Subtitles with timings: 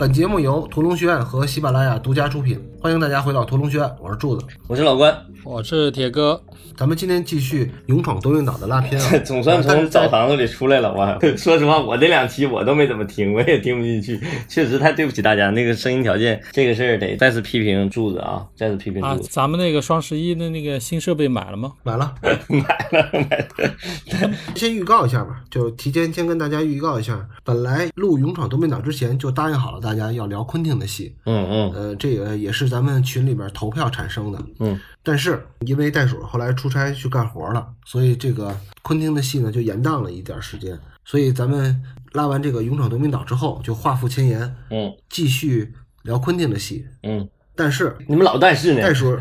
[0.00, 5.14] 本节目由屠龙学院和喜马拉雅独家出品，欢迎大家回到屠龙学院，我是柱子，我是老关，
[5.44, 6.40] 我是铁哥。
[6.76, 10.92] 咱们今天继续勇闯多云岛的拉片啊， 总算从澡堂子里出来了。
[10.94, 15.50] 我 说实话，我这两期我都没怎么听，我也听不进去，确实太对不起大家。
[15.50, 19.28] 那个声音条件这个事儿得再次批评柱子啊，再次批评柱子。
[19.30, 21.72] 咱们那个双十一的那个新设备买了吗？
[21.82, 22.14] 买了，
[22.48, 24.30] 买了，买了。
[24.54, 34.80] 先预告一下吧，就提前先跟大家预告一下，本来录勇闯多云岛之前就答应好了大家要聊昆汀的戏，嗯嗯，呃，这个也是咱们群里边投票产生的，嗯。
[35.02, 40.78] 但是因为袋鼠后来出差去干活了，所以这个昆汀的戏呢就延宕了一点时间。
[41.04, 41.82] 所以咱们
[42.12, 47.28] 拉完这个《勇闯夺命岛》之后，就画符千言，嗯，继续聊昆汀的戏，嗯。
[47.56, 48.80] 但是你们老但是呢？
[48.80, 49.18] 袋鼠，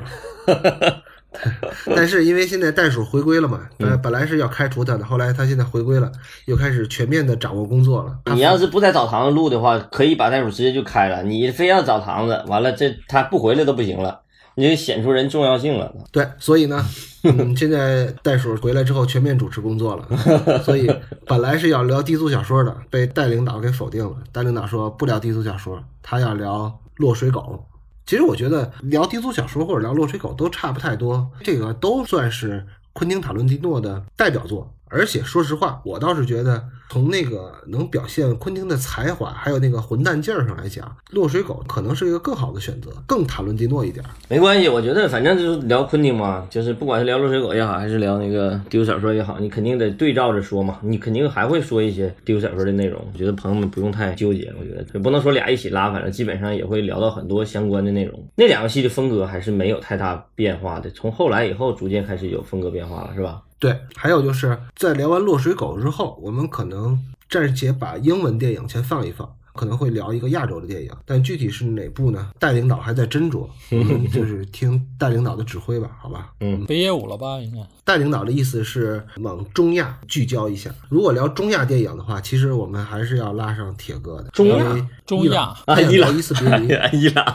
[1.93, 6.09] 但是因为现在袋鼠回归了嘛，本本来是要开除他的，后来他现在回归了，
[6.45, 8.17] 又开始全面的掌握工作了。
[8.33, 11.21] 你要是不在澡堂子录的话，可以把袋鼠直接就开了。
[11.23, 14.21] 你非要澡堂子，完了这他不回来都不行了。
[14.59, 15.89] 你就显出人重要性了。
[16.11, 16.85] 对，所以呢，
[17.23, 20.05] 嗯，现在袋鼠回来之后全面主持工作了，
[20.65, 20.85] 所以
[21.25, 24.17] 本来是要聊低俗小说的，被戴领导给否定了。
[24.33, 27.63] 戴领导说不聊低俗小说，他要聊落水狗。
[28.05, 34.69] 其实我觉得聊低俗小说或者聊落水狗都差不太多，这个都算是昆汀塔伦蒂诺的代表作。
[34.89, 44.03] 而且说实话，我倒是觉得从那个能表现昆汀的才华，还有那个混蛋劲儿上来讲，《落水狗》可能是一个更好的选择，更塔伦蒂诺一点。
[44.27, 52.99] 没关系，我觉得反正就是聊昆汀嘛，就是不管是聊《落水狗》也好，还是聊那个丢小说也好，你肯定得对照着说嘛，你肯定还会说一些丢小说的内容。
[53.13, 58.27] 我觉得朋友们不用太纠结，我觉得也不能说俩一起拉，反正基本上也会聊到很多相关的内容。
[58.35, 63.41] 那两个戏的风格还是没有太大变化的，从后来以后逐渐开始有风格变化了，是吧？
[63.59, 66.97] 对，还有就是在聊完《落水狗》之后，我们可能
[67.29, 69.35] 暂且把英文电影先放一放。
[69.51, 72.29] 可能会聊一个亚洲的电影，但具体是哪部呢？
[72.39, 73.45] 戴领导还在斟酌，
[74.13, 76.31] 就是听戴领导的指挥吧，好吧？
[76.39, 77.39] 嗯，北野武了吧？
[77.41, 77.59] 应该。
[77.89, 80.69] 戴领导的意思是往中亚聚焦一下。
[80.89, 84.29] 如果聊中亚电影的话，其实我们还是要拉上铁哥的。
[84.31, 87.25] 中亚，中亚啊，伊朗， 伊斯别离， 伊朗，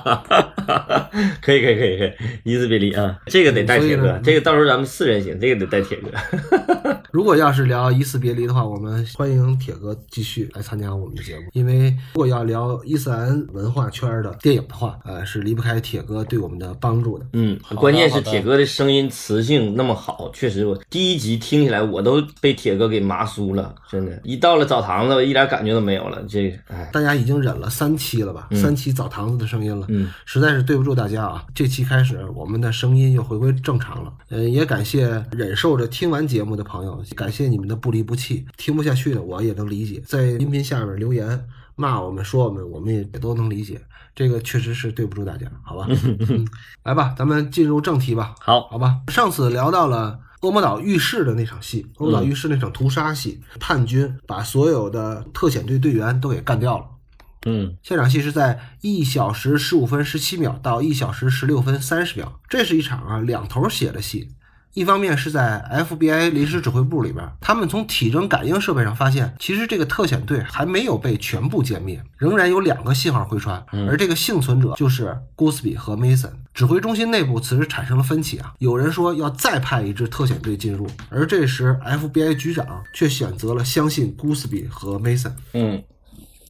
[1.42, 2.12] 可以，可以，可以，可以，
[2.44, 6.08] 伊斯别离啊，这个得带铁哥，这个到时候咱们四人行，这个得带铁哥。
[7.10, 17.26] 如果要是聊伊斯别离的话，我们欢迎铁哥继续来参加我们的节目，因为如果要聊伊斯兰文化圈的电影的话，呃，是离不开铁哥对我们的帮助的。
[17.32, 26.22] 嗯，关键是铁哥的声音磁性那么好，确实，我第一集听起来我都被铁哥给麻酥了，真的，一到了澡堂子，我一点感觉都没有了。
[26.28, 28.46] 这，哎，大家已经忍了三期了吧？
[28.52, 31.46] 三期澡堂子的声音了，嗯，实在是对不住大家啊！
[31.54, 34.12] 这期开始，我们的声音又回归正常了。
[34.28, 37.02] 嗯，也感谢忍受着听完节目的朋友。
[37.16, 43.80] 感谢你们的不离不弃，听不下去的我也能理解，在音频下面留言骂我们说我们，我们也也都能理解。
[44.14, 45.88] 这个确实是对不住大家，好吧？
[46.84, 48.32] 来吧，咱们进入正题吧。
[48.38, 49.00] 好，好吧。
[49.08, 56.84] 上次聊到了恶魔岛遇事的那场戏，恶魔岛遇事那场屠杀戏，叛军把所有的特遣队队员都给干掉了。
[57.46, 64.28] 嗯，现场戏是在一小时十五分十七秒到一小时十六分三十秒，这是一场啊两头写的戏。
[64.74, 76.32] 一方面是在 FBI 临时指挥部里边，他们从体征感应设备上发现，其实这个特遣队还没有被全部歼灭，仍然有两个信号回传，而这个幸存者就是 Gooseby 和 Mason。
[76.52, 85.32] 指挥中心内部此时产生了分歧啊，有人说要再派一支特遣队进入，而这时 FBI 局长却选择了相信 Gooseby 和 Mason。
[85.52, 85.82] 嗯，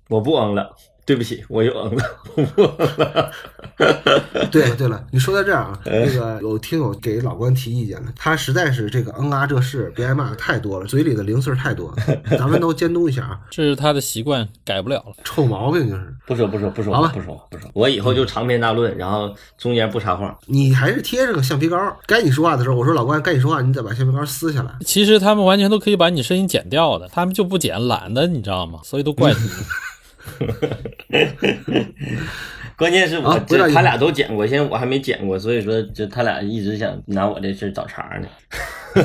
[0.09, 0.75] 我不嗯了。
[1.07, 3.31] 对不起，我又嗯了。
[4.51, 11.97] 对对了，你说到这儿啊，那个有听友给老关提意见了，他实在是这个嗯啊这事别挨骂的太多了，嘴里的零碎太多了，
[12.39, 13.41] 咱们都监督一下啊。
[13.51, 20.39] 这是他的习惯，改不了了，臭毛病就是不说不说不说，好了不说不说，我以后就长篇大论，然后中间不插话。
[20.47, 21.77] 你还是贴着个橡皮膏，
[22.07, 24.73] 该你说话的时候，我说老关该你说话，你得把橡皮膏撕下来。
[24.87, 28.81] 其实他们完全都可以把你声音剪掉的，他们就不剪，懒得，你知道吗？
[28.85, 29.39] 所以都怪你。
[32.76, 38.26] 关键是我这他俩都剪过，现在我还没剪过，所以说就他俩一直想拿我这事找茬呢。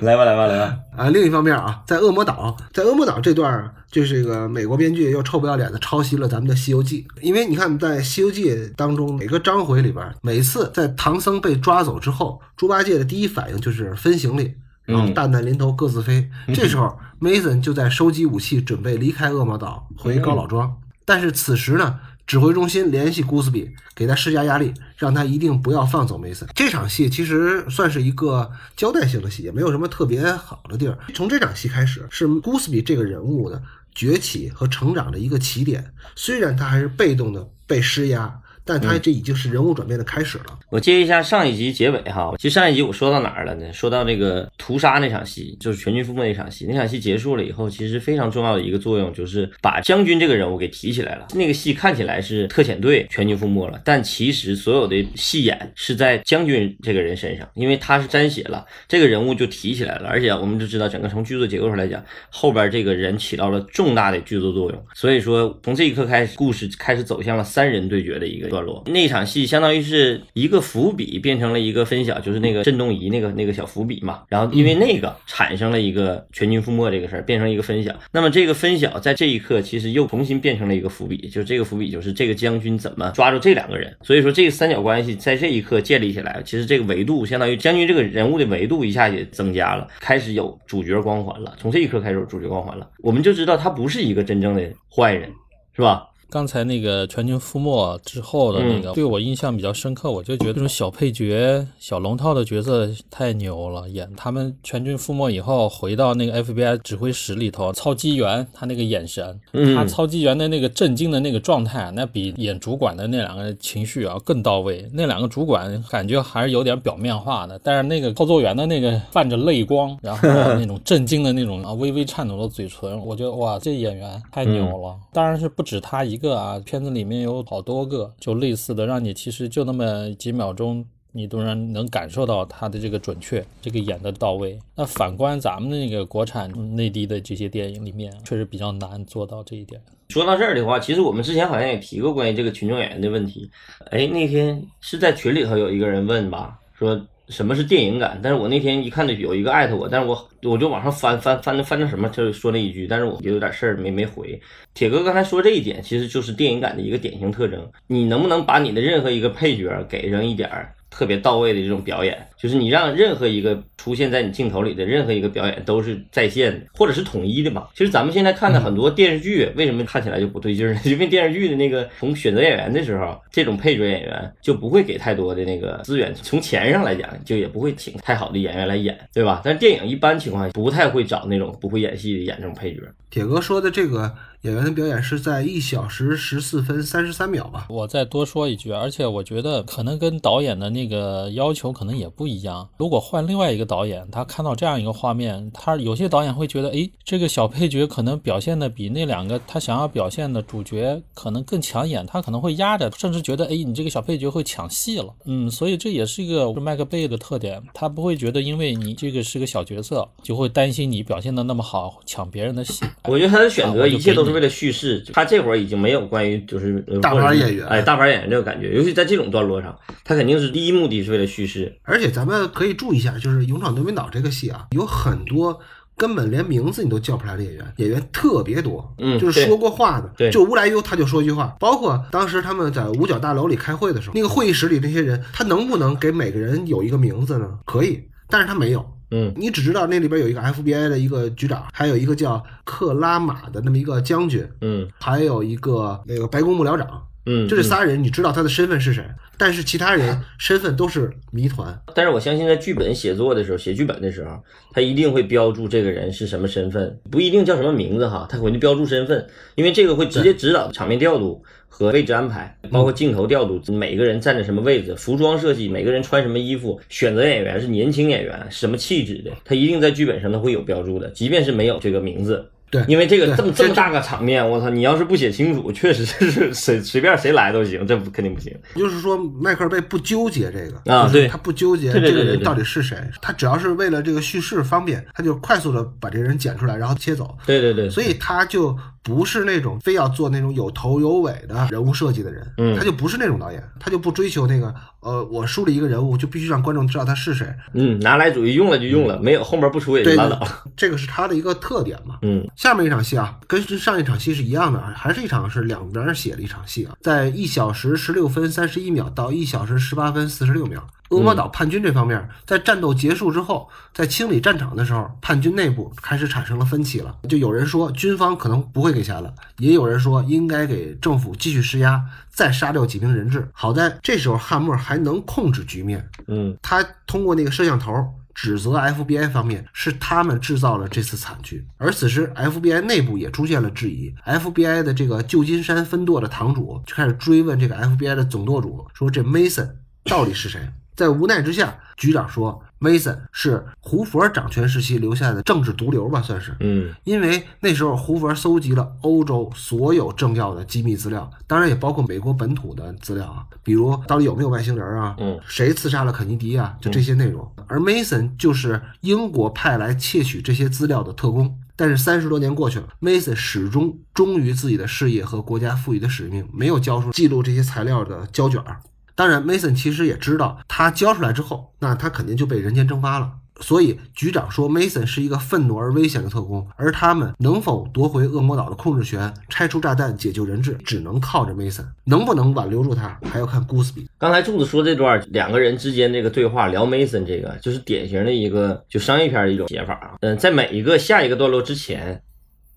[0.00, 0.76] 来吧来吧来吧！
[0.96, 14.54] 啊，另一方面啊，在恶魔岛，在恶魔岛这段，就是这个美国编剧又臭不要脸的抄袭了咱们的《西游记》，因为你看在《西游记》当中每个章回里边，每次在唐僧被抓走之后，猪八戒的第一反应就是分行李。
[14.84, 16.30] 然后蛋蛋临头各自飞。
[16.54, 20.80] 这时候，Mason 就在收集武器，准备离开恶魔岛回高老庄。
[21.04, 26.48] 但是此时呢，指挥中心联系古斯比，给他施加压力，让他一定不要放走梅森。
[26.54, 30.98] 这场戏其实算是一个交代性的戏，也没有什么特别好的地儿。
[31.14, 33.62] 从这场戏开始，是古斯比这个人物的
[33.94, 35.92] 崛起和成长的一个起点。
[36.16, 38.40] 虽然他还是被动的被施压。
[38.64, 40.44] 但他这已经是人物转变的开始了。
[40.70, 43.72] 我接一下上一集结尾哈，其实上一集我说到哪儿了呢？
[43.72, 46.66] 说到那个屠杀那场戏，就是全军覆没那场戏。
[46.68, 51.26] 那场戏结束了以后，其实非常重要的一个作用就是把将军这个人物给提起来了。
[51.34, 60.08] 那个戏看起来是特遣队全军覆没了，但其实所有的戏演是在将军这个人身上，因为他是沾血了，这个人物就提起来了。
[60.08, 64.86] 而且我们就知道，整个从剧作结构上来讲，后边这个人起到了重大的剧作作用。
[64.94, 68.53] 所以说，从这一刻开始，故事开始走向了三人对决的一个。
[68.54, 74.22] 段落那场戏相当于是一个伏笔变成了一个分晓，就是那个震动仪那个那个小伏笔嘛。
[74.28, 77.92] 然后因为那个产生了一个全军覆没这个事儿，变成一个分晓。
[78.12, 83.92] 那么这个分晓在这一刻其实又重新变成了一个伏笔，就这个伏笔就是这个将军怎么抓住这两个人。
[84.02, 91.54] 所以说这个三角关系在这一刻建立起来，其实这个维度相当于将军这个人物的维度一下也增加了，开始有主角光环了。
[91.58, 94.62] 从这一刻开始有主角光环了，我们就知道他不是一个真正的
[94.94, 95.30] 坏人，
[95.74, 96.06] 是吧？
[96.34, 100.10] 刚才那个全军覆没之后的那个，对我印象比较深刻。
[100.10, 103.88] 我就觉得这种小配角、小龙套的角色太牛了。
[103.88, 109.40] 演他们全军覆没以后，回到那个 FBI 指挥室里头，操机员他那个眼神，
[109.76, 114.90] 他操机员的那个震惊的那个状态，那比演主管的那两个情绪啊更到位。
[114.92, 124.96] 那两个主管感觉还是有点表面化的，但是那个操作员的那个泛着泪光，然后那种震惊的那种啊微微颤抖的嘴唇，我觉得哇，这演员太牛了。
[125.12, 126.23] 当然是不止他一个。
[126.24, 130.82] 个啊，片子里面有好多个，就类似的，让你其实就那么几秒钟，
[131.12, 134.58] 你都然能感受到他的这个准确，这个演的到位。
[134.74, 139.78] 那反观咱们那个国产内地的这些电影里面，确实比较难做到这一点。
[140.08, 143.50] 说到这儿的话，其实我们之前好像也提过关于这个群众演员的问题。
[143.90, 147.00] 哎，那天是在群里头有一个人问吧，说。
[147.28, 148.20] 什么是电影感？
[148.22, 154.40] 但是我那天一看到有一个艾特我，但是我我就往上翻翻翻翻成什么，就说那一句，但是我有点事儿没没回。
[154.74, 157.66] 铁哥刚才说这一点，其实就是电影感的一个典型特征。
[157.86, 160.74] 你能不能把你的任何一个配角给上一点儿？
[160.94, 167.66] 特别到位的这种表演，就是你让任何一个出现在你镜头里的任何一个表演都是在线的，或者是统一的嘛。
[167.74, 170.80] 其实咱们现在看的很多电视剧，为什么看起来就不对劲呢？
[170.86, 179.42] 因为电视剧的那个从选择演员的时候，这种配角演员就不会给太多的那个资源，从钱上来讲，就也不会请太好的演员来演，对吧？
[179.44, 182.80] 但是电影一般情况下不太会找那种不会演戏的演这种配角。
[183.10, 184.14] 铁哥说的这个。
[184.44, 187.66] 演员的表演是在一小时十四分三十三秒吧。
[187.70, 192.68] 我再多说一句，而且我觉得可能跟导演的那个要求可能也不一样。
[192.76, 205.10] 如果换另外一个导演，他看到这样一个画面，他有些导演会觉得，哎，这个小配角可能表现的比那两个他想要表现的主角可能更抢眼，他可能会压着，甚至觉得，哎，你这个小配角会抢戏了。
[205.24, 212.84] 嗯，所以这也是一个麦克贝的特点，他不会觉得因为你这个是个小角色，就会担心你表现的那么好抢别人的戏。
[213.04, 214.33] 我觉得他的选择一切都是。
[214.34, 221.72] 为了叙事，他这会儿已经没有关于就是大牌演员，哎，大牌演员这个感觉，尤其在这种段落上，他肯定是第一目的是为了叙事。
[221.84, 225.58] 而且咱们可以注意一下，就是《勇闯夺命岛》这个戏啊，有很多
[225.96, 231.56] 根本连名字你都叫不出来的演员，演员特别多，嗯，就是说过话的，对，就乌来优他就说一句话。
[231.60, 237.48] 包括当时他们在五角大楼里开会的时候，那个会议室里那些人，他能不能给每个人有一个名字呢？
[237.64, 238.84] 可以，但是他没有。
[239.16, 251.78] 嗯，你只知道那里边有一个 FBI 的一个局长，还有一个叫克拉玛的那么一个将军，嗯，还有一个那个白宫幕僚长，嗯，就这仨人，你知道他的身份是谁，但是其他人身份都是谜团。
[251.94, 261.42] 但是我相信在剧本写作的时候，写剧本的时候，他一定会标注这个人是什么身份，不一定叫什么名字哈，他会标注身份，因为这个会直接指导场面调度。
[261.76, 272.48] 和位置安排，包括镜头调度，每个人站在什么位置，服装设计，每个人穿什么衣服，选择演员是年轻演员，什么气质的，他一定在剧本上都会有标注的，即便是没有这个名字。
[272.74, 278.52] 对，因为这个这么这么大个场面，我操，你要是不写清楚，确实是随随便谁来都行，这不肯定不行。
[278.74, 287.36] 就是说，迈克尔贝不纠结这个啊，对，他不纠结这个人到底是谁，他只要是为了这个叙事方便，他就快速的把这个人剪出来，然后切走。
[287.46, 297.46] 对对对，所以他就不是那种非要做那种有头有尾的人物设计的人，嗯，他就不是那种导演，他就不追求那个，呃，我树立一个人物就必须让观众知道他是谁。
[297.74, 300.40] 嗯，拿来主义用了就用了，没有后面不出也就拉倒。
[300.74, 302.18] 这个是他的一个特点嘛。
[302.22, 302.42] 嗯。
[302.56, 310.86] 下面一场戏啊，跟上一场戏是一样的，还是一场是两边写的一场戏啊，在一小时十六分三十一秒到一小时十八分四十六秒。
[311.10, 317.16] 恶魔岛叛军这方面，在战斗结束之后，在清理战场的时候，叛军内部开始产生了分歧了。
[317.28, 323.48] 就有人说军方可能不会给钱了，也有人说应该给政府继续施压，再杀掉几名人质。
[323.52, 327.92] 好在这时候汉默还能控制局面，嗯，他通过那个摄像头
[328.34, 331.64] 指责 FBI 方面是他们制造了这次惨剧。
[331.76, 339.68] 而此时 FBI 内部也出现了质疑，FBI 的这个旧金山分舵的堂主就开始追问这个 FBI 的总舵主，说这 Mason
[340.04, 340.60] 到底是谁？
[340.94, 346.54] 在无奈之下，局长说，Mason 是胡佛掌权时期留下的政治毒瘤吧，算是。
[346.60, 357.50] 嗯，因为那时候胡佛搜集了欧洲所有政要的机密资料，当然也包括美国本土的资料啊，比如到底有没有外星人啊，嗯，谁刺杀了肯尼迪啊，就这些内容。
[357.66, 361.58] 而 Mason 就是英国派来窃取这些资料的特工。
[361.76, 368.78] 但是三十多年过去了，Mason 始终忠于自己的事业和国家赋予的使命，没有交出记录这些材料的胶卷儿。
[369.14, 373.30] 当然，Mason 其实也知道，他交出来之后，那他肯定就被人间蒸发了。
[373.60, 381.84] 所以局长说，Mason 是一个愤怒而危险的特工，而他们能否夺回恶魔岛的控制权、拆除炸弹、解救人质，只能靠着 Mason。
[382.06, 384.06] 能不能挽留住他，还要看 Gooseby。
[384.18, 390.14] 刚才柱子说这段两个人之间这个对话聊 Mason 这个，就是典型的一个就商业片的一种写法啊。
[390.22, 392.20] 嗯，在每一个下一个段落之前，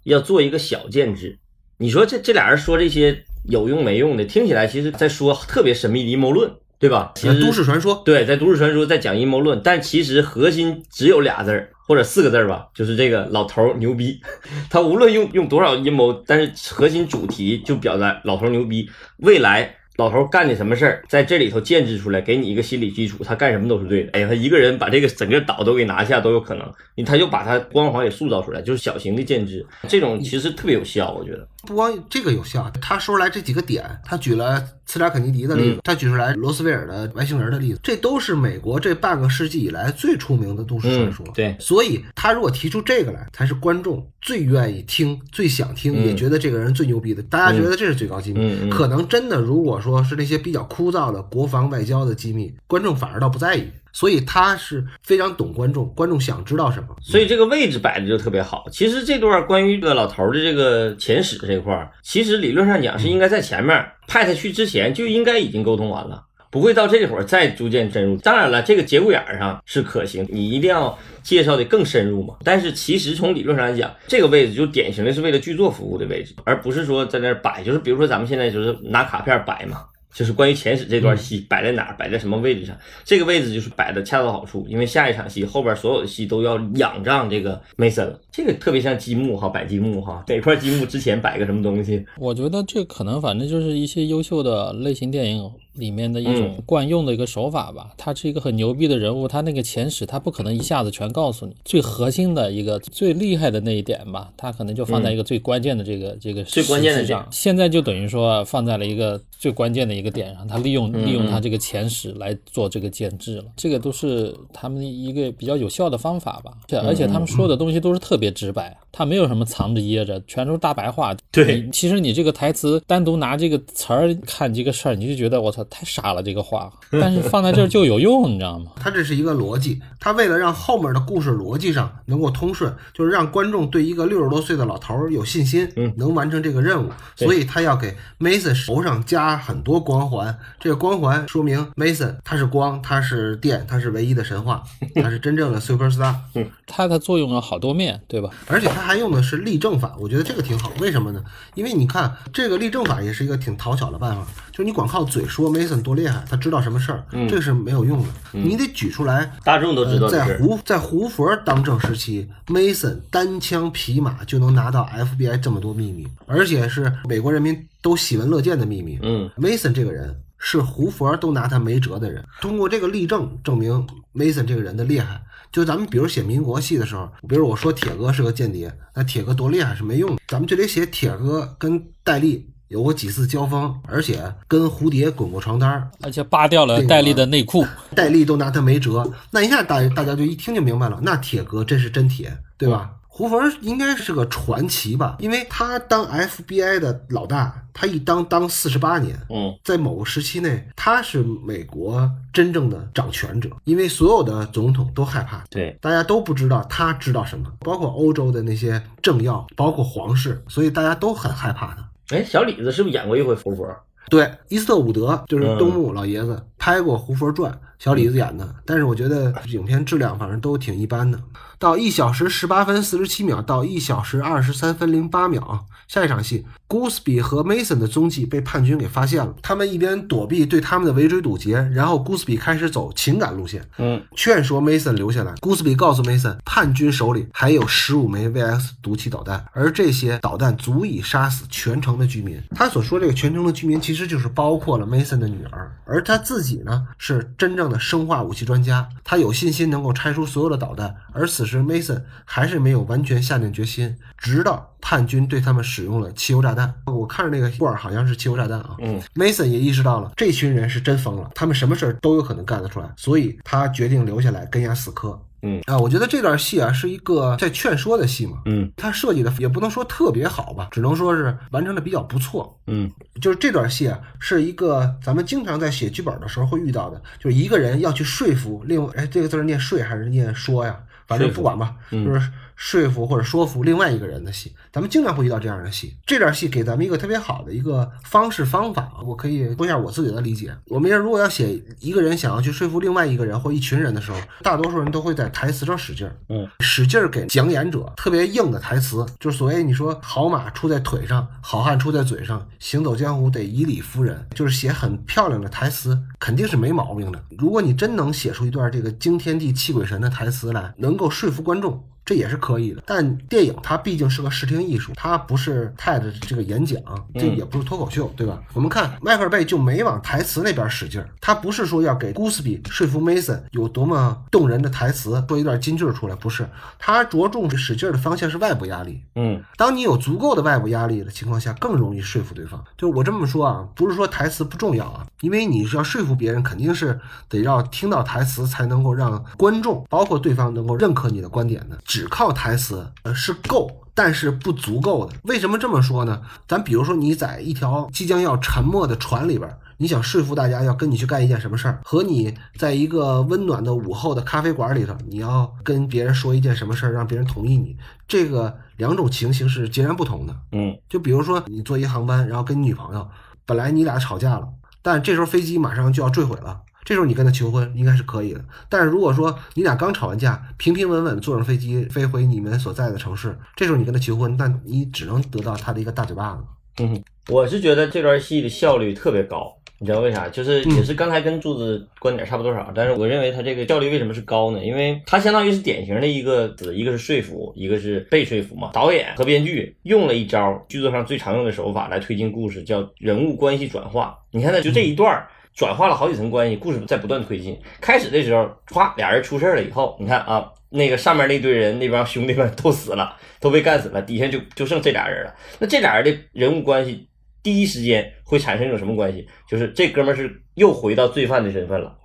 [0.03, 1.39] 要做一个小建制。
[1.79, 3.25] 你说这这俩人说这些。
[3.48, 7.12] 有用没用的，听起来其实在说特别神秘的阴谋论，对吧？
[7.16, 14.20] 其实都市传说，对，在都市传说在讲阴谋论，但其实核心只有俩字儿或者四个字儿吧，就是这个老头牛逼。
[14.70, 19.74] 他无论用用多少阴谋，但是核心主题就表达老头牛逼，未来。
[19.98, 24.12] 老头干的什么事儿，在这里头建制出来，给你一个心理基础，他干什么都是对的。
[24.13, 26.72] 哎呀，他一个人把这个整个岛都给拿下都有可能，
[27.04, 31.48] 他就把他光环给塑造出来，就是小型的建制，这种其实特别有效，我觉得。
[31.67, 41.25] 不光这个有效，他说出来这几个点，他举了刺杀肯尼迪的例子，他举出来罗斯威尔的外星人的例子，这都是美国这半个世纪以来最出名的都市传说。
[41.36, 47.21] 对，所以他如果提出这个来，才是观众最愿意听、最想听，也觉得这个人最牛逼的。
[47.24, 53.69] 大家觉得这是最高机密，可能真的如果说是那些比较枯燥的国防外交的机密，观众反而倒不在意。
[53.98, 58.68] 所以他是非常懂观众，观众想知道什么，所以这个位置摆的就特别好。
[58.72, 68.16] 其实这段关于这个老头的这个前史这块儿，其实理论上讲是应该在前面派他去之前就应该已经沟通完了，不会到这会儿再逐渐深入。
[68.18, 72.36] 当然了，这个节骨眼上是可行，你一定要介绍的更深入嘛。
[72.44, 77.63] 但是其实从理论上来讲，这个位置就典型的是为了剧作服务的位置，而不是说在那儿摆。
[77.63, 79.86] 就是比如说咱们现在就是拿卡片摆嘛。
[80.17, 92.06] 就是关于前史这段戏摆在哪儿，摆在什么位置上，这个位置就是摆的恰到好处，因为下一场戏后边所有的戏都要仰仗这个梅森了，这个特别像积木哈，摆积木哈， 哪块积木之前摆个什么东西？
[92.20, 95.51] 我觉得这可能反正就是一些优秀的类型电影。
[95.77, 107.27] 里面的一种惯用的一个手法吧，他是一个很牛逼的人物，他那个前史他不可能一下子全告诉你，最核心的一个最厉害的那一点吧，他可能就放在一个最关键的这个这个最关键的上。
[107.29, 116.53] 现在就等于说放在了一个最关键的一个点上，他利用利用他这个前史来做这个建制了，这个都是他们一个比较有效的方法吧。
[116.67, 121.15] 对，而且他们说的东西都是特别直白，他没有什么藏着掖着，全都是大白话。
[121.31, 125.63] 对，其实你这个台词单独拿这个词儿看这个事儿，你就觉得我操。
[125.69, 128.72] 太傻了，这个话， 但是放在这儿就有用，你知道吗？
[128.77, 140.36] 他这是一个逻辑，他为了让后面的故事逻辑上能够通顺，就是让观众对一个六十多岁的老头有信心，嗯，能完成这个任务，所以他要给 Mason 头上加很多光环。
[140.60, 144.63] 这个光环说明 Mason 他是光，他是电，他是唯一的神话，
[144.96, 146.15] 他是真正的 super star。
[146.34, 148.29] 嗯，他的作用有好多面对吧？
[148.47, 150.71] 而且他还用的是例证法，我觉得这个挺好。
[150.79, 151.24] 为什么呢？
[151.55, 158.09] 因为你看这个例证法也是一个挺讨巧的办法，就是你光靠嘴说 Mason 多厉害，他知道什么事儿，这个是没有用的。
[158.31, 160.07] 你得举出来，大众都知道。
[160.07, 169.00] 在胡在胡佛当政时期，Mason 单枪匹马就能拿到 FBI 这么多秘密，而且是美国人民都喜闻乐见的秘密。
[169.01, 172.24] 嗯，Mason 这个人是胡佛都拿他没辙的人。
[172.41, 175.21] 通过这个例证证明 Mason 这个人的厉害。
[175.57, 189.11] 就咱们比如写民国戏的时候，比如我说铁哥是个间谍，那铁哥多厉害是没用的，咱们就得写铁哥跟戴笠有过几次交锋，而且跟蝴蝶滚过床单，而且扒掉了戴笠的内裤，戴笠都拿他没辙。
[189.31, 192.91] 那一下大大家就一听就明白了，那铁哥真是真铁，对吧？
[193.17, 211.89] 胡佛应该是个传奇吧，因为他当 FBI 的老大，他一当当四十八年，嗯，在某个时期内，他是美国真正的掌权者，因为所有的总统都害怕，对，大家都不知道他知道什么，包括欧洲的那些政要，包括皇室，所以大家都很害怕他。
[212.15, 213.67] 哎，小李子是不是演过一回胡佛？
[214.09, 221.19] 对，伊斯特伍德就是东木老爷子拍过《胡佛传》，小李子演的，但是我觉得影片质量反正都挺一般的。
[221.59, 229.33] 到一小时十八分四十七秒到一小时二十三分零八秒，下一场戏，Gooseby 和 Mason 的踪迹被叛军给发现了。
[229.41, 235.33] 他们一边躲避对他们的围追堵截，然后 Gooseby 开始走情感路线，嗯，劝说 Mason 留下来。
[235.35, 242.39] Gooseby 告诉 Mason，叛军手里还有十五枚 VX 毒气导弹，而这些导弹足以杀死全城的居民。
[242.51, 251.47] 他所说这个全城的居民，其实就是包括了 Mason 的女儿，而他自己呢，是真正的生化武器专家，他有信心能够拆出所有的导弹，而此。
[251.48, 256.74] 时 Mason 还是没有完全下定决心，直到叛军对他们使用了汽油炸弹。
[256.86, 258.75] 我看着那个罐儿好像是汽油炸弹啊。
[258.80, 265.20] 嗯，Mason 也意识到了这群人是真疯了，他们什么事儿都有可能干得出来，所以他决定留下来跟伢死磕。
[265.44, 268.39] 嗯啊，我觉得这段戏啊是一个在劝说的戏嘛。
[268.46, 272.60] 嗯他设计的也不能说特别好吧，只能说是完成的比较不错。
[272.66, 280.75] 嗯就是这段戏啊，是一个咱们经常在写剧本的时候会遇到的，就是一个人要去说服另外，哎，这个字儿念说还是念说呀？
[281.07, 285.95] 反正不管吧，就是说服或者说服另外一个人的戏，咱们经常会遇到这样的戏。
[286.05, 290.53] 这段戏给咱们一个特别好的一个方式方法，我可以说一下我自己的理解。
[290.65, 307.23] 我们如果要写一个人想要去说服另外一个人或一群人的时候，大多数人都会在台词上使劲儿，嗯，使劲儿给讲演者特别硬的台词，就是所谓你说好马出在腿上，好汉出在嘴上，行走江湖得以理服人，就是写很漂亮的台词，肯定是没毛病的。
[307.37, 311.83] 如果你真能写出一段这个惊天地泣鬼神的台词来，能够说服观众。
[312.07, 316.81] 这也是可以的，但电影它毕竟是个视听艺术，它不是泰的这个演讲，
[317.13, 318.41] 这也不是脱口秀，对吧？
[318.53, 326.47] 我们看迈克尔贝就没往台词那边使劲儿，他不是说要给 Gooseby 说服 Mason 有多么动人的台词，说一段金句出来，不是，
[326.79, 329.03] 他着重使劲儿的方向是外部压力。
[329.15, 332.63] 嗯当你有足够的外部压力的情况下，更容易说服对方。
[332.77, 336.97] 就我这么说啊，不是说台词不重要啊，因为你是要说服别人，肯定是
[337.27, 341.77] 得要听到台词才能够让观众，包括对方能够认可你的观点的。
[341.98, 345.16] 只靠台词呃是够，但是不足够的。
[345.24, 346.22] 为什么这么说呢？
[346.48, 349.50] 咱比如说你在一条即将要沉没的船里边。
[349.79, 357.75] 你想说服大家要跟你去干一件什么事儿，和你在一个温暖的午后的咖啡馆里头，你要跟别人说一件什么事儿，让别人同意你，
[358.07, 360.36] 这个两种情形是截然不同的。
[360.51, 363.07] 嗯就比如说你坐一航班，然后跟你女朋友，
[363.46, 364.48] 本来你俩吵架了，
[364.81, 368.39] 但这时候飞机马上就要坠毁了，这时候你跟他求婚应该是可以的。
[368.69, 376.43] 但是如果说你俩刚吵完架，平平稳稳坐上飞机飞回你们所在的城市，这时候你跟他求婚，但你只能得到他的一个大嘴巴子。
[376.81, 379.53] 嗯，我是觉得这段戏的效率特别高。
[379.79, 380.27] 你知道为啥？
[380.29, 384.65] 就是也是刚才跟柱子观点差不多少，但是我认为他这个效率为什么是高呢？
[384.65, 388.71] 因为他相当于是典型的一个子，一个是说服，一个是被说服嘛。
[388.73, 394.17] 导演和编剧用了一招剧作上最常用的手法来推进故事，叫人物关系转化。
[394.31, 395.23] 你看他，就这一段
[395.57, 397.59] 转化了好几层关系，故事在不断推进。
[397.81, 405.33] 开始的时候，唰，俩人出事了以后，你看啊，那个上面那堆人那帮兄弟们 都死了，都被干死了，底下就就剩这俩人了。
[405.57, 407.09] 那这俩人的人物关系。
[407.41, 409.25] 第一时间会产生一种什么关系？
[409.50, 411.96] 就是这哥们是又回到罪犯的身份了，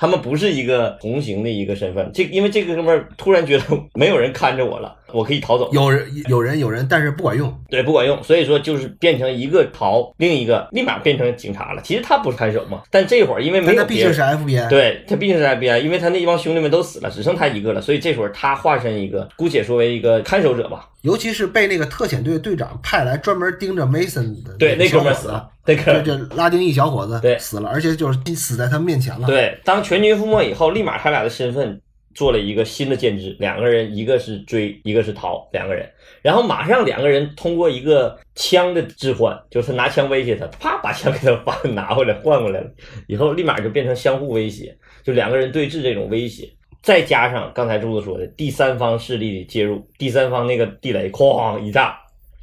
[0.00, 2.10] 他们不是一个同行的一个身份。
[2.14, 5.68] 这因为这个哥们儿突然觉得没有人看着我了， 我可以逃走。
[5.74, 7.54] 有人有人有人，但是不管用。
[7.68, 8.22] 对，不管用。
[8.22, 11.82] 所以说就是变成一个逃，另一个立马变成警察了。
[11.84, 20.86] 其实他不是看守嘛，但这会儿因为没有毕竟是 FBI，对他毕竟是 FBI，因为他那一帮兄弟们都死了，只剩他一个了，所以这会儿他化身一个，姑且说为一个看守者吧。
[21.02, 29.26] 尤其是被那个特遣队队长派来专门盯着 Mason 的，对，那哥们儿死了，那个这拉丁裔小伙子对死了，而且就是死在他面前了。
[29.26, 31.80] 对，当全军覆没以后，立马他俩的身份
[32.14, 35.88] 做了一个新的建制，两个人一个是追，一个是逃，两个人，
[36.22, 42.70] 然后马上两个人通过一个枪的置换，就是他拿枪威胁他，啪把枪给他换 拿回来换过来了，
[43.06, 46.48] 以后立马就变成相互威胁，就两个人对峙这种威胁。
[46.82, 51.94] 再加上刚才柱子说的第三方势力的介入，第三方那个地雷哐一炸，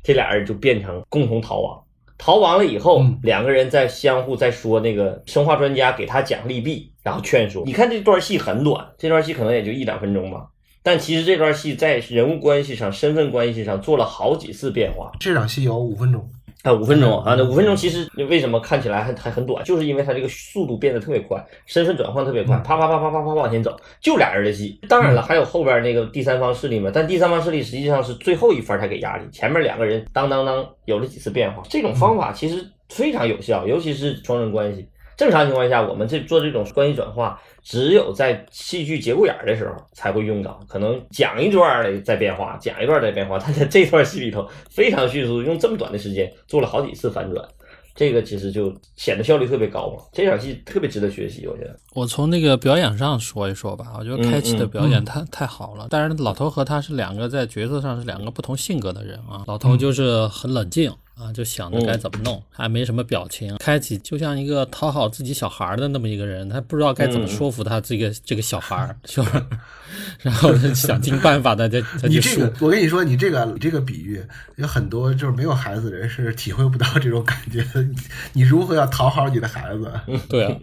[0.04, 1.84] 这俩人就变成共同逃亡。
[2.18, 7.64] 逃亡了以后，嗯两个人在相互在说那个生化专家给他讲利弊，然后劝说。
[7.66, 10.48] 你看这段戏很短，这段戏可能也就一两分钟吧，
[10.82, 15.12] 但其实这段戏在人物关系上、身份关系上做了好几次变化。
[15.20, 16.28] 这场戏有五分钟，
[16.64, 24.78] 啊，五分钟啊，那五分钟其实为什么看起来还还很短，就是因为它这个速度变得特别快，身份转换特别快，啪啪啪啪啪啪往前走，就俩人的戏。
[24.90, 34.90] 当然了，还有后边那个第三方势力嘛，但第三方势力实际上是最后一番才给压力，前面两个人当当当有了几次变化，这种方法其实非常有效，尤其是双人关系。
[35.16, 43.38] 正常情况下，我们这做这种关系转化，只有在戏剧节骨眼儿的时候才会用到，可能讲一段儿再变化，讲一段在变化。
[43.38, 47.46] 他在这段戏里头非常迅速，用这么短的时间做了好几次反转，
[47.94, 50.02] 这个其实就显得效率特别高嘛。
[50.14, 51.78] 这场戏特别值得学习，我觉得。
[51.94, 55.88] 我从那个表演上说一说吧，我觉得开启的表演太太好了。
[55.90, 60.90] 但是老头和他是两个在角色上是两个不同性格的人啊，老头就是很冷静。
[61.20, 63.58] 啊，就想着该怎么弄，还没什么表情。
[63.58, 69.48] 开启就像一个讨好自己小孩的那么一个人，他不知道该怎么说服他这个这个小孩，是吧？
[70.22, 74.22] 然后想尽办法的在 在你这个，我跟你说，你这个你这个比喻，
[74.58, 77.84] 有很多就是没有孩子的人是体会不到这种感觉的。
[78.34, 79.92] 你如何要讨好你的孩子？
[80.30, 80.56] 对啊，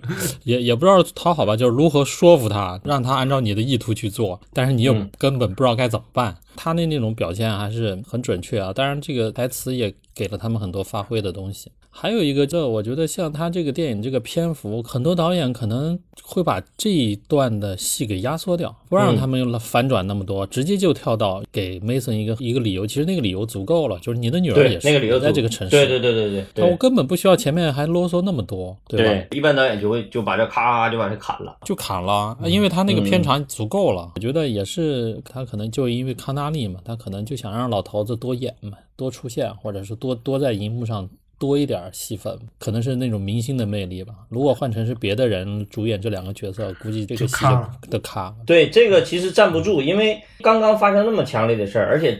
[0.45, 6.37] 也也不知道讨好吧，就是如何说服他，让他按照你的意图去做，但是你又根本不知道该怎么办。
[6.57, 11.73] 他的那种表现还是很准确啊，当然这个台词也给了他们很多发挥的东西。
[11.97, 22.85] 还有一个，这我觉得像他这个电影这个篇幅，很多导演可能会把这一段的戏给压缩掉，不让他们用反转那么多，直接就跳到给 Mason 一个一个理由。
[22.85, 29.27] 其实那个理由足够了，就是你的女儿也是那个理由在这个城市，对对对对对，我根本不需要前面还啰嗦那么多，对吧？
[29.31, 34.11] 一般导演就会就把这咔就把这砍了，就砍了，因为他那个片长足够了。
[34.17, 41.09] 我觉得也是他可能就因为康纳利嘛，他可能就想让老头子多演嘛，多出现，或者是多多在荧幕上。
[41.39, 44.15] 多一点戏份，可能是那种明星的魅力吧。
[44.29, 47.45] 如果换成是别的人主演这两个角色，估计这个戏
[47.91, 48.35] 的卡。
[48.47, 52.19] 对，这个其实站不住，因为刚刚发生那么强烈的事儿，而且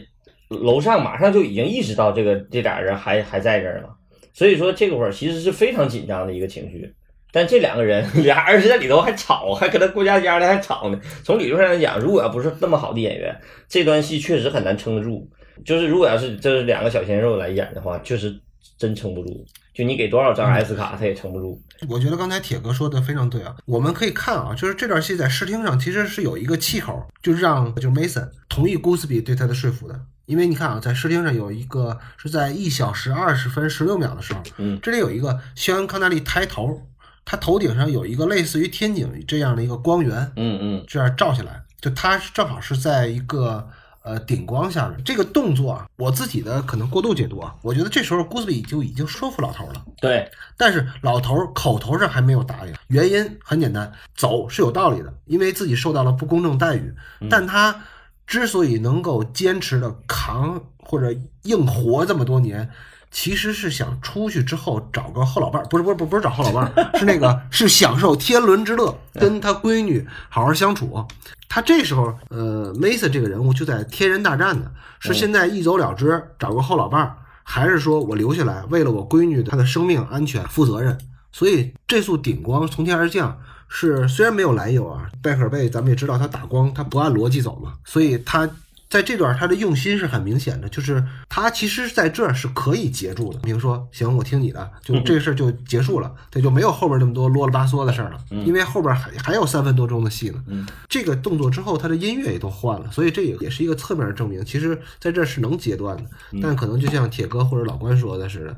[0.49, 3.89] 楼上马上就已经意识到这个这俩人还还在这儿了，
[4.33, 6.93] 所以说这个会儿其实是非常紧张的一个情绪。
[7.31, 10.99] 但这两个人 俩人在里头还吵，还跟他过家家的还吵呢。
[11.23, 13.35] 从理论上来讲，如果要不是那么好的演员，
[13.67, 15.27] 这段戏确实很难撑得住。
[15.65, 18.39] 就是如果要是这是两个小鲜肉来演的话，确实。
[18.77, 21.61] 真撑不住，就你给多少张 S 卡，他也撑不住。
[21.87, 29.99] 我觉得刚才铁哥说的非常对啊，我们可以看啊，就是这段戏在视听上其实是有一个气口，就让就 Mason 同意 Goodsby 对他的说服的。
[30.25, 36.81] 因为你看啊，在视听上有一个是在一小时二十分十六秒的时候，嗯，这里有一个肖恩康纳利抬头，
[37.23, 43.69] 他头顶上有一个类似于天井这样的一个光源，嗯嗯，这样照下来，就他正好是在一个。
[44.05, 49.83] 呃，顶光下面这个动作啊，我自己的可能过度解读啊，我觉得这时候 g o o s b y 就已经说服老头了。
[49.99, 56.93] 对，但是老头口头上还没有答应，原因很简单，走是有道理的，因为自己受到了不公正待遇。
[57.31, 57.83] 但他
[58.27, 62.69] 之所以能够坚持的扛或者硬活这么多年。
[63.17, 71.01] 其实是想出去之后找个后老伴儿，不是不是不不是找后老伴儿，是那个 是享受天伦之乐，跟他闺女好好相处。
[71.47, 80.97] 他这时候，呃，Mason 这个人物就在天人大战呢，是现在一走了之找个后老伴儿，还是说我留下来为了我闺女她的生命安全负责任？
[81.31, 88.49] 所以这束顶光从天而降，是虽然没有来由啊，贝克尔贝咱们也知道他打光他不按逻辑走嘛，所以他。
[88.95, 93.39] 在这段，他的用心是很明显的，就是他其实在这儿是可以截住的。
[93.39, 98.17] 比如说，行，我听你的，就这事儿就结束了，他就没有后边那么多啰里吧嗦的事儿了。
[98.45, 100.41] 因为后边还还有三分多钟的戏呢。
[100.87, 106.03] 这个动作之后，他的音乐也都换了，所以这也也是一个侧面证明，其实在这是能截断的。
[106.41, 108.57] 但可能就像铁哥或者老关说的似的，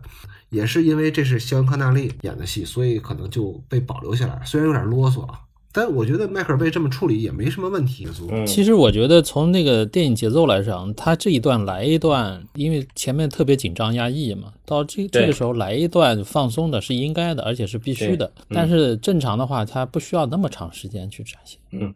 [0.49, 5.39] 也是因为这是肖恩康纳利演的戏，所以可能就被保留下来，虽然有点啰嗦啊。
[5.77, 8.07] 但我觉得迈克尔贝这么处理也没什么问题。
[8.47, 18.31] 其实我觉得从那个电影节奏来讲，他这一段来一段，因为前面特别紧张压抑嘛，到这这个时候来一段放松的是应该的，而且是必须的。
[18.49, 21.59] 但是正常的话，他不需要那么长时间去展现。
[21.69, 21.93] 嗯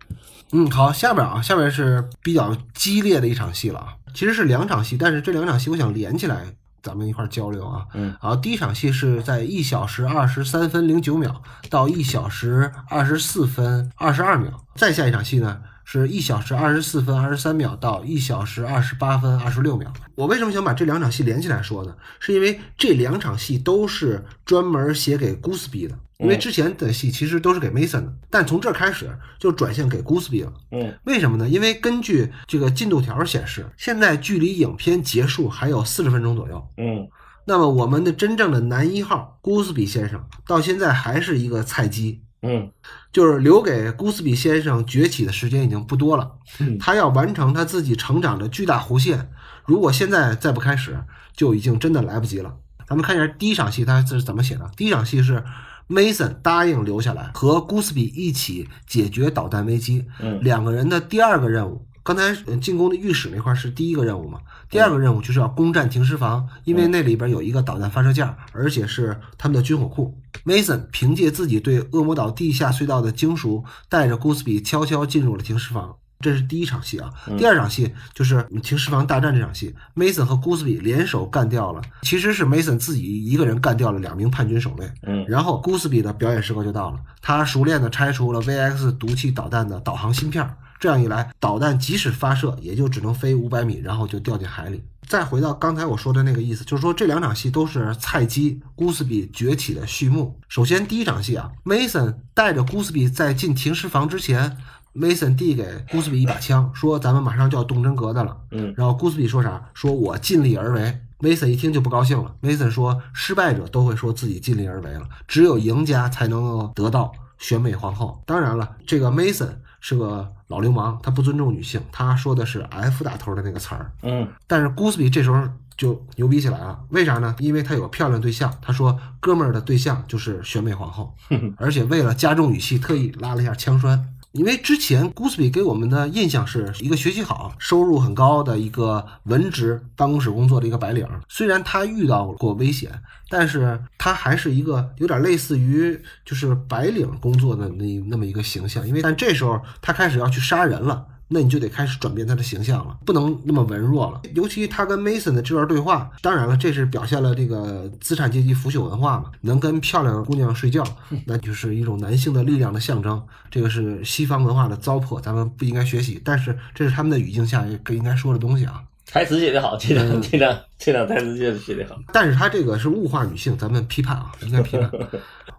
[0.51, 6.45] 嗯，好，下边啊，下边是比较激烈的一场戏了啊，其实是两场戏，但是这两场戏我想连起来。
[6.83, 19.93] 咱们一块交流啊，嗯，好，第一场戏是在一小时二十三分零九秒到一小时二十四分二十二秒，再下一场戏呢，是一小时二十四分二十三秒到一小时二十八分二十六秒。
[20.15, 21.95] 我为什么想把这两场戏连起来说呢？
[22.19, 25.95] 是因为这两场戏都是专门写给 Gusby 的。
[26.21, 30.53] 因为之前的戏其实都是给 Mason 的，但从这开始就转向给 Goodsby 了。
[30.71, 31.49] 嗯，为什么呢？
[31.49, 36.67] 因为根据这个进度条显示，现在距离影片结束还有四十分钟左右。
[36.77, 37.07] 嗯，
[37.45, 42.21] 那么我们的真正的男一号 Goodsby 先生到现在还是一个菜鸡。
[42.43, 42.71] 嗯，
[43.13, 46.31] 就是留给 Goodsby 先生崛起的时间已经不多了。
[46.79, 49.29] 他要完成他自己成长的巨大弧线，
[49.63, 51.03] 如果现在再不开始，
[51.35, 52.55] 就已经真的来不及了。
[52.87, 54.69] 咱们看一下第一场戏他是怎么写的。
[54.75, 55.43] 第一场戏是
[55.91, 60.05] Mason 答应留下来和 Goodsby 一起解决导弹危机。
[60.21, 64.39] 嗯两个人的第二个任务，刚才呃进攻的浴室那块是第一个任务嘛？
[64.69, 70.17] 第二个任务就是要攻占停尸房，因为那里边有一个导弹发射架，而且是他们的军火库。
[70.45, 75.97] Mason 凭借自己对恶魔岛地下隧道的精熟，带着 Goodsby 悄悄进入了停尸房。
[76.21, 84.91] 这是第一场戏啊，第二场戏就是停尸房大战这场戏，Mason 和 Goodsby 联手干掉了，其实是 Mason 自己一个人干掉了两名叛军守卫。
[85.07, 90.47] 嗯然后 Goodsby 的表演时刻就到了，他熟练的拆除了 VX 毒气导弹的导航芯片，
[90.79, 94.83] 这样一来，导弹即使发射，也就只能飞五百米，然后就掉进海里。
[95.07, 100.39] 再回到刚才我说的那个意思，就是说这两场戏都是菜鸡 Goodsby 崛起的序幕。
[100.47, 104.57] 首先第一场戏啊，Mason 带着 Goodsby 在进停尸房之前。
[104.93, 109.69] Mason 递给 Goodsby 一把枪，说：“咱们马上就要动真格的了。”嗯，然后 Goodsby 说啥？
[109.73, 111.01] 说我尽力而为。
[111.19, 112.35] Mason 一听就不高兴了。
[112.41, 119.49] Mason 说：“失败者都会说自己尽力而为了，只有赢家才能够得到选美皇后。”当然了，这个 Mason
[119.79, 123.91] 是个老流氓，他不尊重女性，他说的是 F 打头的那个词儿。
[124.01, 127.35] 嗯但是 Goodsby 这时候就牛逼起来了，为啥呢？
[127.37, 131.15] 因为他有个漂亮对象，他说哥们儿的对象就是选美皇后，
[131.57, 134.07] 而且为了加重语气，特意拉了一下枪栓。
[134.31, 142.91] 因为之前 Goodsby 给我们的印象是一个学习好、收入很高的一个文职办公室工作的一个白领，虽然他遇到过危险，
[143.29, 148.87] 但是他还是一个有点类似于就是白领工作的那那么一个形象。
[148.87, 151.05] 因为但这时候他开始要去杀人了。
[151.33, 154.21] 那你就得开始转变他的形象了，不能那么文弱了。
[154.35, 160.83] 尤其他跟 Mason 的这段对话，当然了，这是表现了这个资产阶级腐朽文化嘛，能跟漂亮的姑娘睡觉，
[161.25, 163.21] 那就是一种男性的力量的象征。
[163.49, 166.21] 这个是西方文化的糟粕，咱们不应该学习。
[166.23, 168.83] 但是这是他们的语境下更应该说的东西啊。
[169.05, 171.95] 台词写得好，这嗯场这场这两台词确实写得好。
[172.11, 174.91] 但是他这个是物化女性，咱们批判啊，应该批判。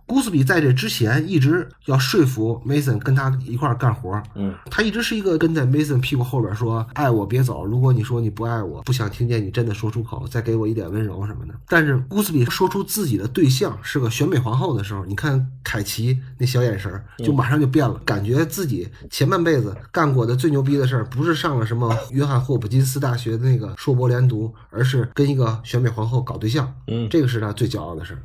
[0.05, 11.55] Goodsby 在这之前一直要说服 Mason 跟他一块儿干活，嗯，他一直是一个跟在 Mason 屁股后边说“爱我别走”，如果你说你不爱我，不想听见你真的说出口，再给我一点温柔什么的。
[11.69, 26.75] 但是 Goodsby 说出自己的对象是个选美皇后的时候，你看凯奇那小眼神儿就马上就变了，感觉自己前半辈子干过的最牛逼的事儿，不是上了什么约翰霍普金斯大学的那个硕博连读，而是跟一个选美皇后搞对象。
[26.87, 28.23] 嗯这个是他最骄傲的事儿。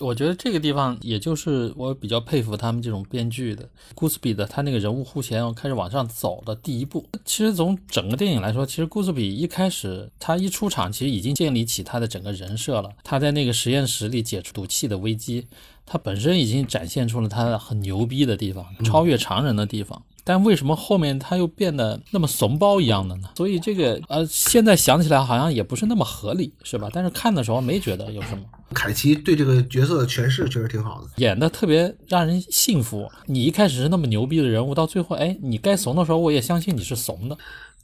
[0.00, 3.66] 我觉得这个地方，也就是我比较佩服他们这种编剧的。
[3.94, 12.90] Goodsby 的他那个人物弧线开始往上走的第一步，其实从整个电影来说，其实 Goodsby 一开始他一出场，其实已经建立起他的整个人设了。
[13.02, 15.46] 他在那个实验室里解除毒气的危机，
[15.86, 20.02] 他本身已经展现出了他很牛逼的地方，超越常人的地方。
[20.28, 23.30] 但为什么后面他又变得那么怂包一样的呢？
[23.34, 26.90] 所以这个呃，现在想起来好像也不是那么合理，是吧？
[26.92, 28.44] 但是看的时候没觉得有什么。
[28.74, 31.08] 凯奇对这个角色的诠释确实挺好的。
[31.16, 33.10] 演的特别让人信服。
[33.24, 37.38] 你一开始是那么牛逼的人物，到最后，哎，你该怂的时候，我也相信你是怂的。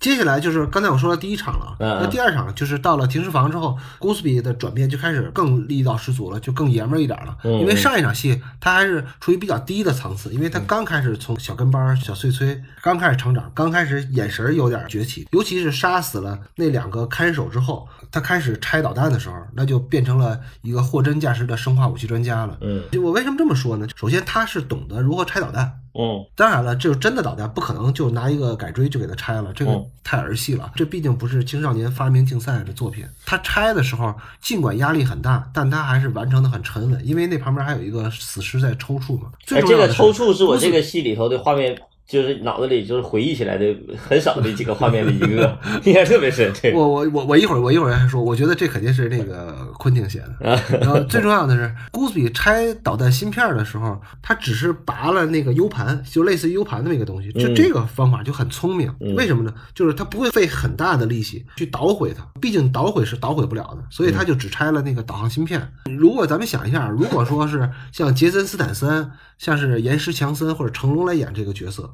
[0.04, 7.34] 接下来就是刚才我说的第一场了，那第二场就是到了停尸房之后，Goodsby 的转变就开始更力道十足了，就更爷们儿一点了。
[7.42, 22.58] 嗯因为上一场戏他还是处于比较低的层次，因为他刚开始从小跟班儿、小碎催刚开始成长，刚开始眼神儿有点崛起，尤其是杀死了那两个看守之后，他开始拆导弹的时候，那就变成了一个货真价实的生化武器专家了。
[22.60, 23.88] 嗯就我为什么这么说呢？
[23.96, 25.80] 首先他是懂得如何拆导弹。
[25.96, 30.72] 嗯当然了，这是真的导弹，不可能就拿一个改锥就给它拆了，这个嗯太儿戏了。
[30.74, 33.07] 这毕竟不是青少年发明竞赛的作品。
[33.24, 39.30] 他拆的时候，尽管压力很大，但他还是完成的很沉稳，因为那旁边还有一个死尸在抽搐嘛。
[39.44, 46.52] 这个重要的是抽搐是我这个戏里头的画面，就是脑子里就是回忆起来的很少的几个画面的一个， 印象特别深。
[46.54, 50.60] 这个我我我我一会儿我一会儿还说，我觉得这肯定是那个昆汀写的。
[50.80, 57.32] 然后最重要的是，Goodsby 拆导弹芯片的时候，他只是拔了那个 U 盘，就类似于 U 盘的那个东西。
[57.32, 59.54] 就嗯这个方法就很聪明，嗯为什么呢？
[59.74, 65.66] 就是他不会费很大的力气去捣毁它，毕竟捣毁是捣毁不了的，所以他就只拆了那个导航芯片。
[65.98, 71.93] 如果咱们想一下，如果说是像杰森斯坦森、像是岩石强森或者成龙来演这个角色，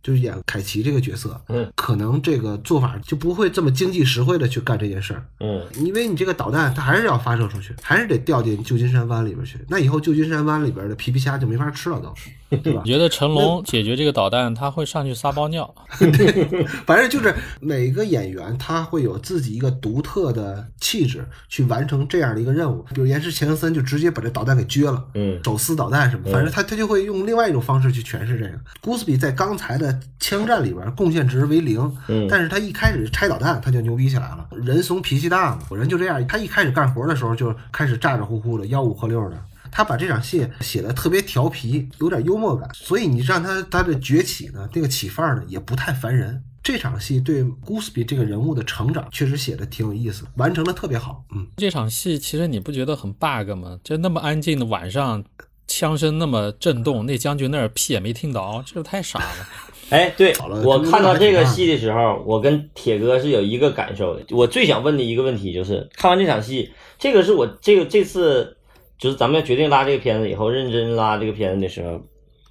[0.03, 5.25] 就是演凯奇这个角色，嗯可能这个做法就不会这么经济实惠的去干这件事儿。
[5.39, 9.57] 嗯因为你这个导弹它还是要发射出去，还是得掉进旧金山湾里边去。
[9.69, 12.13] 那以后旧金山湾里边的皮皮虾就没法吃了都，
[12.57, 12.91] 对吧你？
[12.91, 15.73] 觉得成龙解决这个导弹，他会上去撒包尿。
[15.99, 22.83] 对反正就是每个演员他会有自己一个独特的气质去完成这样的一个任务。
[22.93, 25.05] 比如岩石强森就直接把这导弹给撅了。
[25.13, 28.59] 嗯手撕导弹什么，反正他他就会用另外一种方式去诠释这个。
[28.81, 34.47] Goodsby 在刚才的的枪战里边贡献值为零，嗯但是他一开始拆导弹他就牛逼起来了。
[34.51, 39.43] 人怂脾气大嘛，人就这样，他一开始干活的时候就开始咋咋呼呼的，吆五喝六的。
[39.73, 46.43] 他把这场戏写的特别调皮，有点幽默感，所以你让他他的崛起呢，这个起范儿呢也不太烦人。
[46.61, 51.23] 这场戏对 Gooseby 这个人物的成长确实写的挺有意思，完成的特别好。
[51.33, 53.79] 嗯，这场戏其实你不觉得很 bug 吗？
[53.83, 55.23] 就那么安静的晚上，
[55.67, 59.47] 枪声那么震动，那将军那儿屁也没听着，这太傻了。
[59.91, 64.23] 哎，对我看到这个戏的时候，我跟铁哥是有一个感受的。
[64.29, 68.55] 我最想问的一个问题就是，看完这场戏，这个是我这个这次
[68.97, 72.01] 就是咱们要决定拉这个片子以后，认真拉这个片子的时候，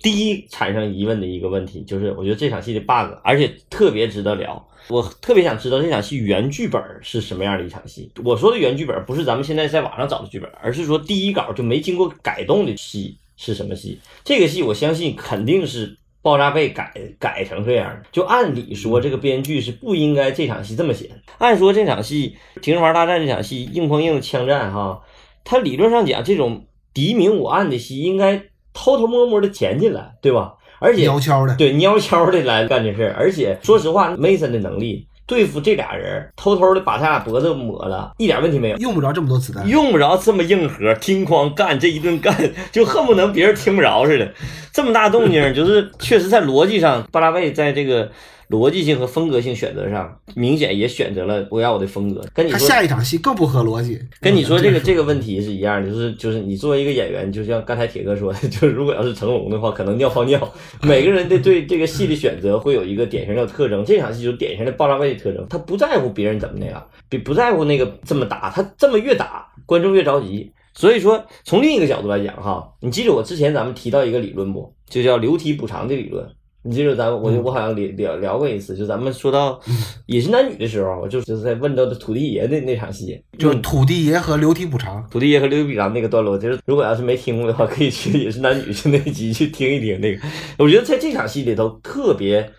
[0.03, 4.63] 第一产生疑问的一个问题，就是我觉得这场戏的 bug，而且特别值得聊。
[4.89, 8.11] 我特别想知道这场戏原剧本是什么样的一场戏。
[8.25, 13.99] 我说的原剧本不是咱们现在在网上找的剧本，而是说第一稿就没经过改动的戏是什么戏。
[14.25, 18.03] 这个戏我相信肯定是爆炸被改改成这样的。
[18.13, 21.15] 就按理说，这个编剧是不应该这场戏这么写的。
[21.39, 25.03] 按说这场戏《停尸房大战》这场戏硬碰硬的枪战哈，
[25.45, 30.55] 它理论上讲这种敌明我暗的戏应该偷偷摸摸的潜进来，对吧？
[30.79, 33.15] 而且悄悄的，对，悄悄的来干这事儿。
[33.19, 38.77] 而且说实话，Mason 的能力对付这俩人，偷偷的把他俩脖子抹了，一点问题没有。
[38.79, 39.65] 用不着这么多子弹。
[39.69, 42.37] 用不着这么硬核，听哐干这一顿干，
[42.73, 44.29] 就恨不能别人听不着似的。
[44.73, 48.11] 这么大动静，就是确实在逻辑上，巴拉贝在这个
[48.51, 52.21] 逻辑性和风格性选择上，明显也选择了我要我的风格。
[52.35, 54.01] 跟你说，他下一场戏更不合逻辑。
[54.21, 60.53] 跟你说这个嗯这个问题是一样的，就是就是你作为一个演员，就像刚才铁哥说的， 就是如果要是成龙的话，可能尿泡尿。
[60.83, 70.53] 每个人的对这个戏的选择会有一个典型的特征，这场戏就是典型的爆炸位的特征，他不在乎别人怎么那样，比不在乎那个这么打，他这么越打，观众越着急。
[70.75, 76.27] 所以说，从另一个角度来讲哈，你记得我之前咱们提到一个理论不，就叫流体补偿的理论。
[76.63, 79.59] 你记得咱我我好像聊聊聊过一次，就咱们说到
[80.05, 85.03] 也是男女的时候，我就就是在问到的土地爷那那场戏，就是土地爷和流体补偿。
[85.11, 90.23] 土地爷和流体补偿那个段落，就是如果要是没听过的话， 可以去也是男女去那集去听一听那个。
[90.59, 92.51] 我觉得在这场戏里头特别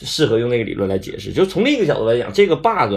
[0.00, 1.32] 适合用那个理论来解释。
[1.32, 2.94] 就从另一个角度来讲，这个 bug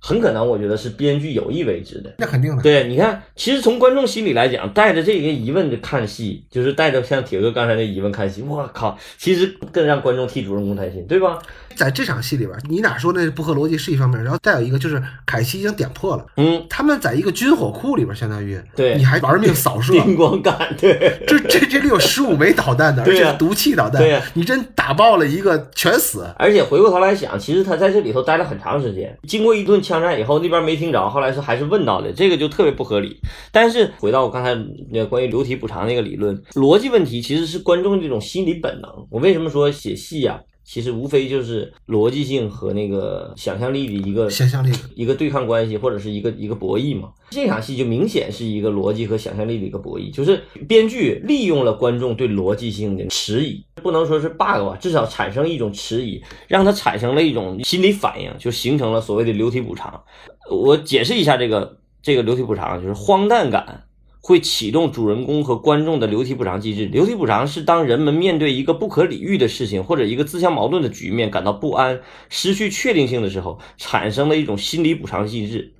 [0.00, 2.14] 很可能我觉得是编剧有意为之的。
[2.18, 11.38] 那肯定的，对，你看，其实从观众心里来讲，带着这个疑问的看戏，就是带着像铁哥刚才那疑问看戏，我靠，其实更让观众替主人公担心，对吧？
[11.74, 26.26] 在这场戏里边，你哪说那不合逻辑是一方面，然后再有一个就是凯西已经点破了，嗯，他们在一个军火库里边，相当于对你还玩命扫射， 叮咣干，对，这这这里有十五枚导弹的， 而对是毒气导弹，对呀你真打爆了一个全死。
[26.38, 33.18] 而且回过头来想，其实他在这里头待了很长时间，经过一顿枪战以后，那边没听着，后来是还是问到的，这个就特别不合理。
[33.52, 34.54] 但是回到我刚才
[34.90, 38.90] 那个关于流体补偿那个理论，逻辑问题其实是观众这种心理本能。
[39.10, 47.10] 我为什么说写戏呀、其实无非就是逻辑性和那个想象力的一个想象力一个对抗关系，或者是一个一个博弈嘛。
[47.30, 60.02] 这场戏就明显是一个逻辑和想象力的一个博弈，就是编剧利用了观众对逻辑性的迟疑，不能说是 bug 吧，至少产生一种迟疑，让他产生了一种心理反应，就形成了所谓的流体补偿。
[60.50, 63.84] 我解释一下这个这个流体补偿，就是荒诞感。
[64.26, 66.86] 会启动主人公和观众的流体补偿机制。
[66.86, 75.72] 流体补偿是当人们面对一个不可理喻的事情或者一个自相矛盾的局面感到不安、失去确定性的时候，产生的一种心理补偿机制。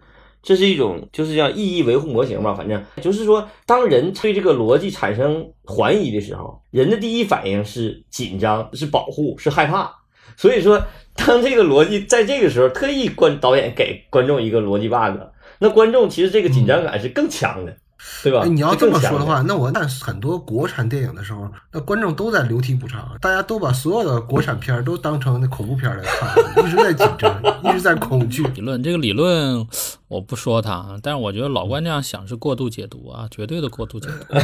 [0.45, 9.93] 这是一种就是叫意义维护模型吧，反正就是说，当人对这个逻辑产生怀疑的时候，人的第一反应是紧张、是保护、是害怕。
[10.37, 10.81] 所以说，
[11.17, 15.21] 当这个逻辑在这个时候特意观导演给观众一个逻辑 bug，
[15.59, 17.77] 那观众其实这个紧张感是更强的。
[18.23, 18.41] 对吧？
[18.43, 26.29] 哎你要这么说的，话，那我看很多国产电影的时候，那观众都在流体补偿，大家都把所有的国产片儿都当成那恐怖片儿来看，
[26.65, 28.43] 一直在紧张，一直在恐惧。
[28.49, 29.67] 理论这个理论
[30.09, 34.35] 我不说它，但是我觉得老关这样想是过度解读啊，绝对的过度解读。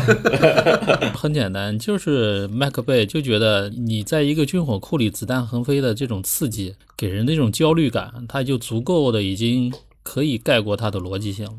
[1.18, 9.72] 很简单，就是麦克贝就觉得你在一个军火库里子弹横飞的这种刺激，给人的这种焦虑感，它就足够的已经
[10.02, 11.52] 可以盖过它的逻辑性了。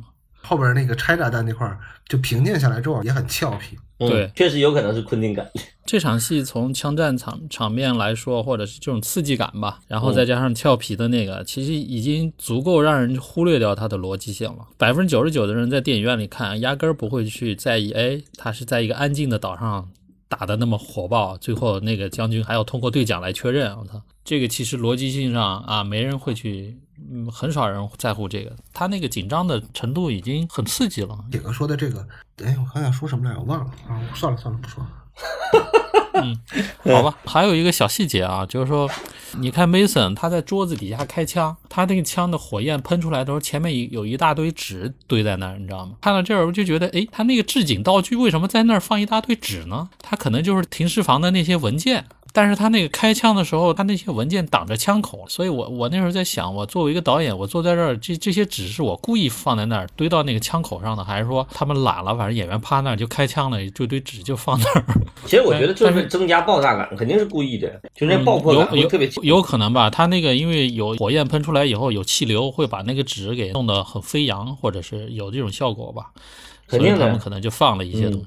[0.43, 5.49] 后边那个拆炸弹那块儿就平静下来之后也很俏皮，嗯对确实有可能是昆汀感。
[5.85, 14.67] 这场戏从枪战场场面来说，或者是这种刺激感吧，然后再加上俏皮的那个，其实已经足够让人忽略掉它的逻辑性了。
[14.77, 19.89] 百分之九十九的人在电影院里看，压根儿不会去在意，哎，他是在一个安静的岛上
[20.29, 23.77] 打的那么火爆，最后那个将军还要通过对讲来确认。
[23.77, 26.77] 我操，这个其实逻辑性上啊，没人会去，
[27.11, 28.55] 嗯，很少人在乎这个。
[28.73, 31.17] 他那个紧张的程度已经很刺激了。
[31.29, 32.07] 铁哥说的这个，
[32.43, 34.89] 哎，我刚想说什么来着，我忘了啊，算了算了，不说了。
[36.13, 36.39] 嗯，
[36.83, 38.89] 好吧， 还有一个小细节啊，就是说，
[39.39, 45.97] 你看 Mason 他在桌子底下开枪，他那个枪的火焰喷出来的时候，前面有一大堆纸堆在那儿，你知道吗？
[45.99, 49.89] 看到这儿我就觉得，哎，他那个置景道具为什么在那儿放一大堆纸呢？
[49.99, 52.05] 他可能就是停尸房的那些文件。
[52.35, 64.83] 但是他那个开枪的时候，他那些文件挡着枪口，所以我我那时候在想，我作为一个导演，我坐在这儿，这这些纸是我故意放在那儿堆到那个枪口上的，还是说他们懒了，反正演员趴那儿就开枪了，就堆纸就放那儿？
[65.25, 69.23] 其实我觉得就是增加爆炸感，肯定是故意的，就那爆破感会特别强。
[69.23, 69.91] 有可能吧？
[69.91, 76.07] 他那个因为有火焰喷出来以后有气流，会把那个纸给弄得很飞扬，或者是有这种效果吧？
[76.67, 78.25] 肯定他们可能就放了一些东西。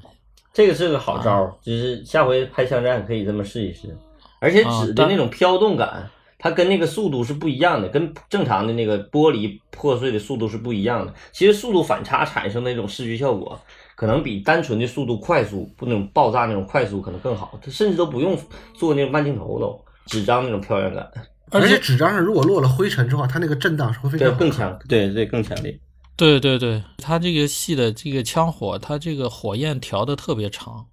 [0.57, 3.95] 这个是个好招，就是下回拍枪战可以这么试一试。
[4.41, 11.13] 而且纸的那种飘动感，它跟那个速度是不一样的，跟正常的那个玻璃破碎的速度是不一样的。
[11.31, 13.61] 其实速度反差产生的那种视觉效果，
[13.97, 17.61] 可能比单纯的速度快速不那种爆炸那种快速可能更好。
[17.63, 18.35] 它甚至都不用
[18.73, 21.07] 做那种慢镜头都纸张那种漂亮感。
[21.51, 25.79] 而且纸张上如果落了灰尘之后，它那个震荡是会非常更强，对对更强烈。
[26.17, 30.87] 对对对，它这个戏的这个枪火，它这个火焰调的特别长，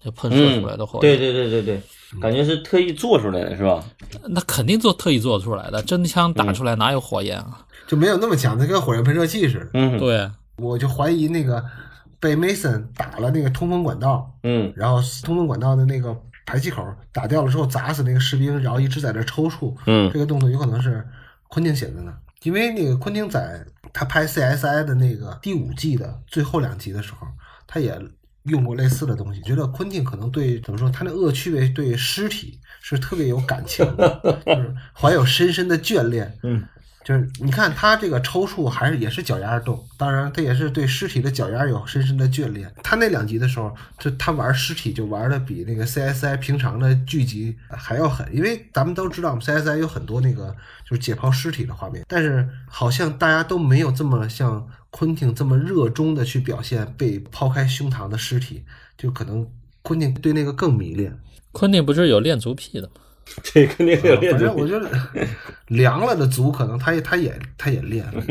[0.00, 1.00] 就喷射出来的火。
[1.00, 1.82] 对对对对对，
[2.20, 3.84] 感觉是特意做出来的，是吧？
[4.28, 7.66] 那肯定做特意做出来的，真枪打出来哪有火焰啊？
[7.88, 9.70] 就没有那么强，它跟火焰喷射器似的。
[9.74, 10.30] 嗯，对。
[10.58, 11.64] 我就怀疑那个
[12.20, 16.16] 被 Mason 打了那个通风管道，嗯，然后通风管道的那个
[16.46, 19.74] 排气口打掉了之后砸死那个士兵，然后一直在那抽搐。
[19.86, 21.04] 嗯，这个动作有可能是
[21.48, 22.12] 昆汀写的呢，
[22.44, 23.64] 因为那个昆汀在。
[23.92, 27.26] 他拍 CSI 的那个第五季的最后两集的时候，
[27.66, 27.98] 他也
[28.44, 29.40] 用过类似的东西。
[29.42, 36.38] 觉得昆汀可能对怎么说，他那恶趣味对尸体是特别有感情的， 就是怀有深深的眷恋。
[36.42, 36.64] 嗯。
[37.08, 42.70] 就是你看他这个抽搐还是也是脚丫动，当然他也是对尸体的脚丫有深深的眷恋。
[42.82, 50.54] 他那两集的时候，就他玩尸体就玩的比那个 CSI 平常的剧集还要狠，因为咱们都知道我们 CSI 有很多那个
[50.86, 58.62] 就是解剖尸体的画面，但是好像大家都没有这么像昆汀这么热衷的去表现被剖开胸膛的尸体，
[58.98, 59.50] 就可能
[59.80, 61.18] 昆汀对那个更迷恋。
[61.52, 62.92] 昆汀不是有恋足癖的吗？
[63.42, 64.32] 这肯定有练。
[64.32, 64.90] 反正我觉得
[65.68, 68.22] 凉了的足，可能他也他也他也练了。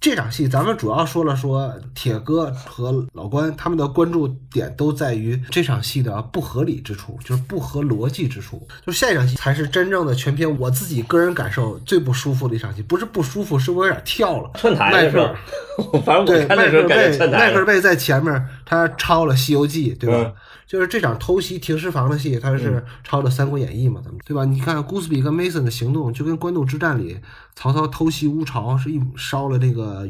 [0.00, 8.66] 这场戏咱们主要说了说铁哥和老关他们的关注点都在于这场戏的不合理之处，就是不合逻辑之处。
[8.84, 14.50] 就下一场戏才是真正的全篇我自己个人感受最不舒服的一场戏，不是不舒服，是我有点跳了。
[14.54, 15.32] 串台是吧？
[16.04, 20.32] 反正对，迈克尔贝，迈克尔贝在前面，他抄了《西游记》，对吧？
[20.72, 24.46] 就是这场偷袭停尸房的戏，它是抄的《三国演义》嘛，咱们对吧？
[24.46, 27.18] 你看古斯比跟 Mason 的行动，就跟官渡之战里
[27.54, 30.08] 曹操偷袭乌巢是一烧了那个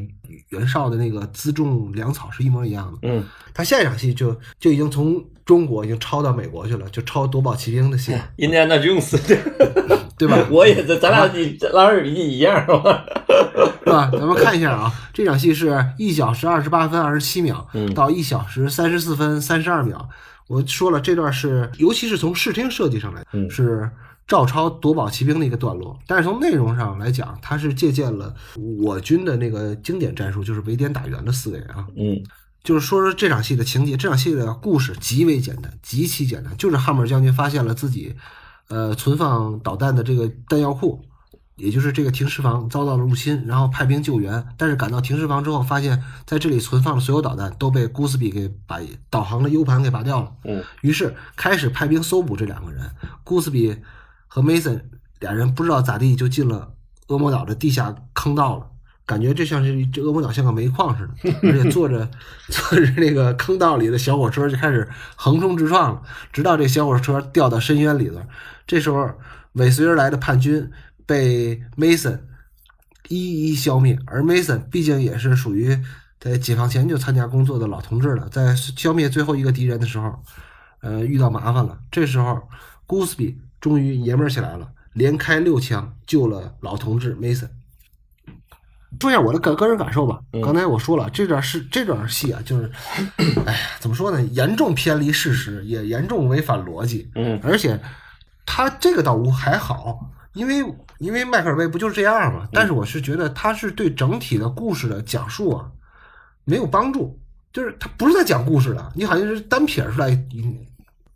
[0.50, 2.98] 袁绍的那个辎重粮草是一模一样的。
[3.02, 8.16] 嗯，他下一场戏就就已经从中国已经抄到美国去了，就抄夺宝奇兵的戏。
[8.36, 9.18] 印第安纳琼斯，
[10.16, 10.38] 对吧？
[10.48, 13.04] 我也是，咱俩比拉尔比一样，是吧？
[13.84, 14.08] 是吧？
[14.12, 20.08] 咱们看一下啊，这场戏是一小时二十八分二十七秒，到一小时三十四分三十二秒。
[20.52, 23.90] 我说了，这段是，尤其是从视听设计上来，是
[24.26, 25.98] 照抄夺宝奇兵的一个段落。
[26.06, 28.34] 但是从内容上来讲，它是借鉴了
[28.82, 31.86] 我军的那个经典战术，就是围点打援的思维啊。
[31.96, 32.22] 嗯，
[32.62, 38.14] 就是说说这场戏的情节，这场戏的故事极为简单，极其简单，就是汉默将军发现了自己，
[38.68, 41.02] 呃，存放导弹的这个弹药库。
[41.56, 48.80] 也就是这个停尸房遭到了入侵，然后派兵救援，但是赶到停尸房之后，发现在这里存放的所有导弹都被古斯比给把
[49.10, 50.32] 导航的 U 盘给拔掉了。
[50.44, 52.90] 嗯，于是开始派兵搜捕这两个人。
[53.22, 53.76] 古斯比
[54.26, 54.80] 和 Mason
[55.20, 56.72] 俩人不知道咋地就进了
[57.08, 58.66] 恶魔岛的地下坑道了，
[59.04, 62.10] 感觉这像是这恶魔岛像个煤矿似的，而且坐着
[62.48, 68.22] 坐着那个坑道里的小火车就开始横冲直撞了，直到这小火车掉到深渊里头。
[68.66, 69.10] 这时候
[69.52, 70.70] 尾随而来的叛军。
[71.06, 72.20] 被 Mason
[73.08, 75.78] 一一消灭，而 Mason 毕竟也是属于
[76.20, 80.22] 在解放前就参加工作的老同志了，在消灭最后一个敌人的时候，
[80.80, 81.78] 呃，遇到麻烦了。
[81.90, 82.48] 这时候
[82.86, 87.48] g o o s b y 终于爷们儿起来了，连开六枪救了老同志 Mason。
[89.00, 90.20] 说一下我的个个人感受吧。
[90.44, 92.70] 刚才我说了，这段是这段戏啊，就是，
[93.46, 94.22] 哎呀，怎么说呢？
[94.22, 97.10] 严重偏离事实，也严重违反逻辑。
[97.16, 97.80] 嗯，而且
[98.46, 100.08] 他这个倒无还好。
[100.34, 100.64] 因为
[100.98, 102.48] 因为迈克尔贝不就是这样嘛？
[102.52, 105.70] 但是我是觉得他是对整体的故事的讲述啊
[106.44, 107.18] 没有帮助，
[107.52, 110.58] 就是他不是在讲故事的，你好像是单撇出来，你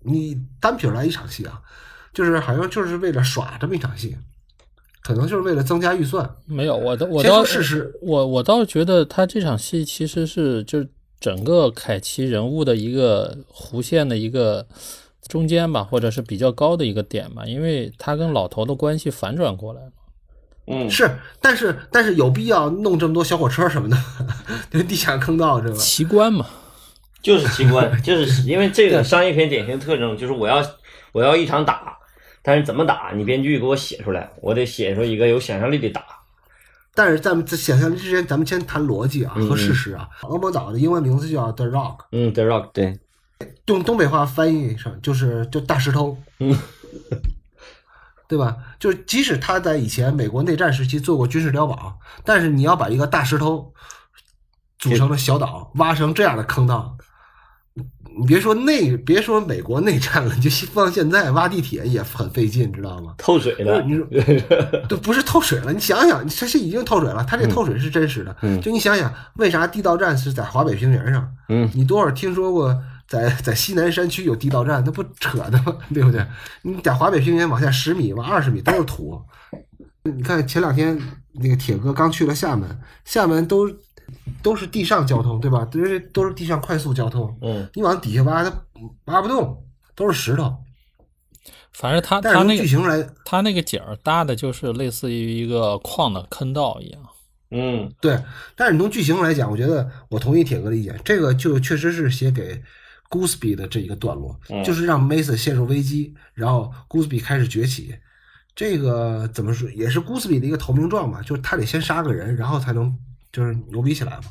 [0.00, 1.60] 你单撇出来一场戏啊，
[2.12, 4.16] 就是好像就是为了耍这么一场戏，
[5.02, 6.28] 可能就是为了增加预算。
[6.44, 10.88] 没有，我倒我倒事实，我我倒觉得他这场戏其实是就是
[11.18, 14.66] 整个凯奇人物的一个弧线的一个。
[15.28, 19.92] 中间吧，或者是比较高的一个点吧，因为他跟老头的关系反转过来了。
[20.68, 23.96] 嗯，是，但是但是有必要弄这么多小火车什么的，
[24.72, 25.74] 那地下坑道是吧？
[25.76, 26.44] 奇观嘛，
[27.22, 30.64] 就是奇观，就是 因为这个商业片典型特征就是我要
[31.12, 31.96] 我要一场打，
[32.42, 36.02] 但是怎么打，你编剧给我写出来，我得写出一个有想象力的打。
[36.94, 40.08] 但是咱们在想象力之前，咱们先谈逻辑啊和事实啊。
[40.22, 42.98] 恶魔岛的英文名字叫 The Rock，嗯，The Rock，对，
[43.66, 46.56] 用东北话翻译上就是就大石头，嗯，
[48.28, 48.56] 对吧？
[48.78, 53.72] 就是即使他在以前美国内战时期做过军事碉堡，但是你要把一个大石头
[54.78, 56.96] 组成了小岛挖成这样的坑道，
[58.18, 63.14] 你别说内，别说美国内战了，你就放现在挖地铁也很费劲，知道吗？
[63.18, 64.06] 透水了，你说
[64.88, 68.34] 都不是透水了，你想想，这是已经透水了，它这透水是真实的。
[68.42, 71.34] 嗯就你想想，为啥地道战是在华北平原上？
[71.48, 74.82] 嗯，你多少听说过在在西南山区有地道战？
[74.84, 75.76] 那不扯的吗？
[75.94, 76.26] 对不对？
[76.62, 79.20] 你在华北平原往下十米、往二十米都是土。
[80.02, 80.98] 你看前两天
[81.34, 83.68] 那个铁哥刚去了厦门，厦门都
[84.42, 85.64] 都是地上交通，对吧？
[85.64, 87.36] 都是都是地上快速交通。
[87.42, 88.52] 嗯，你往底下挖，它
[89.06, 90.56] 挖不动，都是石头。
[91.72, 97.02] 反正他但是从他那个剧情来，他那个景儿搭的就是类似于一个矿的坑道一样。
[97.50, 98.18] 嗯，对，
[98.56, 102.62] 但是你从剧情来讲，我觉得我同意铁哥的意见，这个就确实是写给
[103.10, 107.94] Gooseby 的这一个段落，嗯就是让 Mason 陷入危机，然后 Gooseby 开始崛起。
[108.54, 112.96] 这个怎么说，也是 Gooseby 的一个投名状吧，就是他得先杀个人，然后才能
[113.30, 114.24] 就是牛逼起来嘛。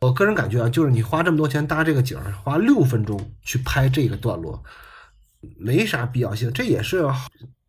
[0.00, 4.62] 我个人感觉啊，就是你花这么多钱搭这个景儿，花六分钟去拍这个段落，
[5.58, 6.52] 没啥必要性。
[6.52, 7.06] 这也是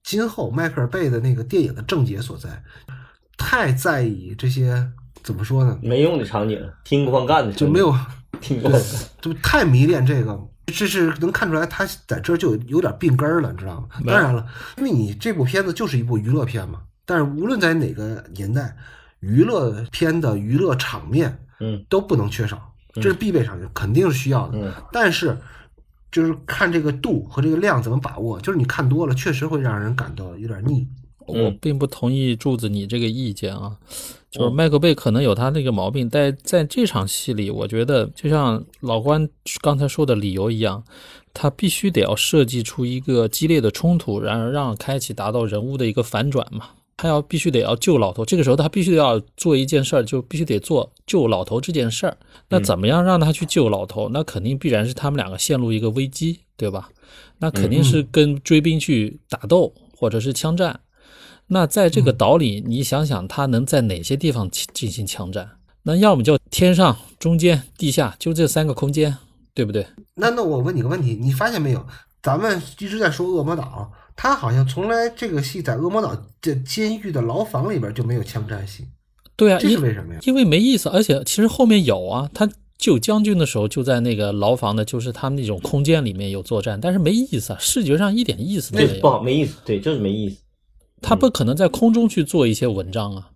[0.03, 2.61] 今后迈克尔贝的那个电影的症结所在，
[3.37, 4.91] 太在意这些
[5.23, 5.79] 怎么说呢？
[5.81, 7.95] 没用的场景，听光干的就没有，
[9.41, 13.87] 太迷恋这个，这是能看出来他在这就有点病根儿了，你知道吗？
[14.05, 14.45] 当然了，
[14.77, 18.75] 因为你这部片子就是一部娱乐片嘛，但是无论在哪个年代，
[19.19, 24.57] 娱乐片的娱乐场面嗯都不能缺少，这是必备场面，肯定是需要的。
[24.57, 25.37] 嗯但是
[26.11, 30.87] 就是看这个度和这个量怎么把握，就是你看多了，确实会让人感到有点腻。
[31.25, 33.77] 我并不同意柱子你这个意见啊，
[34.29, 39.27] 就是麦克贝可能有他那个毛病，但在这场戏里，我觉得就像老关
[39.61, 40.83] 刚才说的理由一样，
[41.33, 46.69] 他必须得要设计出一个激烈的冲突，然而让开启达到人物的一个反转嘛。
[46.95, 52.15] 他要必须得要救老头，这个时候他必须得要做一件事儿，就必须得做救老头这件事儿。
[52.49, 54.07] 那怎么样让他去救老头？
[54.09, 56.89] 那肯定必然是他们两个陷入一个危机，对吧？
[57.39, 60.79] 那肯定是跟追兵去打斗，或者是枪战。
[61.53, 65.47] 那在这个岛里，你想想，他能在哪些地方进进行枪战？
[65.83, 69.15] 那要么就天上、中间、地下，就这三个空间，
[69.53, 69.85] 对不对？
[70.15, 71.85] 那那我问你个问题，你发现没有？
[72.23, 78.85] 咱们一直在说恶魔岛，他好像从来这个戏在恶魔岛这监狱的牢房里边就没有枪战戏，
[79.35, 80.19] 对啊，这是因为什么呀？
[80.23, 82.49] 因为没意思，而且其实后面有啊，他
[82.79, 88.93] 救将军的时候就在那个牢房的，就是他们那种空间里面有作战，但是没意思啊，视觉上一点意思都没有。
[88.93, 90.37] 这不好，没意思，对，就是没意思。
[91.03, 93.29] 他不可能在空中去做一些文章啊，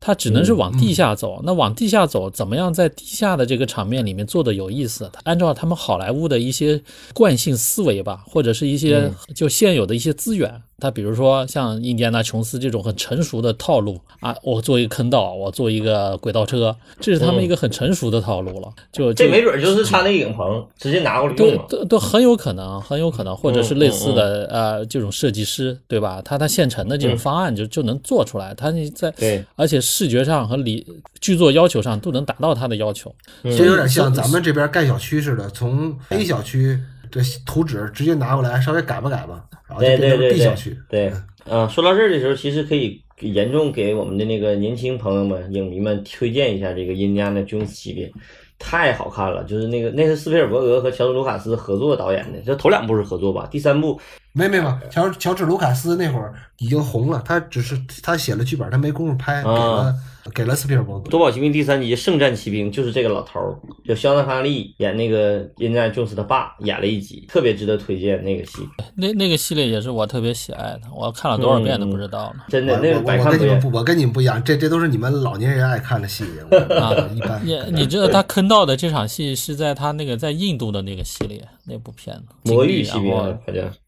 [0.00, 1.40] 他只能是往地下走。
[1.44, 5.10] 那往地下走，怎么样在地下的这个场面里面做的有意思？
[5.24, 18.68] 按照他们好莱坞的一些惯性思维吧，或者是一些就现有的一些资源，他比如说像印第安纳琼斯这种很成熟的套路啊，我做一个坑道，我做一个轨道车，这是他们一个很成熟的套路了。
[18.90, 21.66] 就就这没准就是他那个影棚直接拿过来对用了。
[21.68, 26.22] 都都很有可能，很有可能，或者是类似嗯的、呃这种设计师，对吧？
[26.24, 30.86] 他他现成的这种方案就、就能做出来，他你在对，而且视觉上和理
[31.20, 33.14] 剧作要求上都能达到他的要求。
[33.42, 36.78] 所以有点像咱们这边盖小区似的，从 A 小区
[37.10, 40.78] 的图纸直接拿过来，稍微改吧改吧，然后就对变成对对 B 对小区。
[40.88, 41.12] 对，
[41.48, 48.12] 啊， 说到这儿的时候，其实可以严重给我们的那个年轻朋友们、影迷们推荐一下这个《印第安纳琼斯》系列，
[48.58, 49.44] 太好看了。
[49.44, 53.48] 就是那个那是斯皮尔伯格和乔治卢卡斯合作导演的，这头两部是合作吧？
[53.50, 53.98] 第三部
[54.32, 59.94] 没没有，乔乔治卢卡斯那会儿已经红了，他只是他写了剧本，他没工夫拍，给了
[60.34, 61.10] 给了斯皮尔伯《格。
[61.10, 68.58] 夺宝奇兵》第三集《圣战奇兵》就是这个老头儿，就肖恩·哈利演那个印第安琼斯他爸演了一集，特别值得推荐那个戏，
[68.96, 72.44] 那那个系列也是我特别喜爱的，我看了多少遍都不知道呢。
[72.48, 73.50] 真的那个百看不厌。
[73.50, 77.40] 我我跟你们不，我跟你们不一样，这这都是你们老年人爱看的戏，我一般。
[77.44, 83.36] 你你知道他坑到的这场戏是在他那个在印度的那个系列那部片子《魔域骑兵好像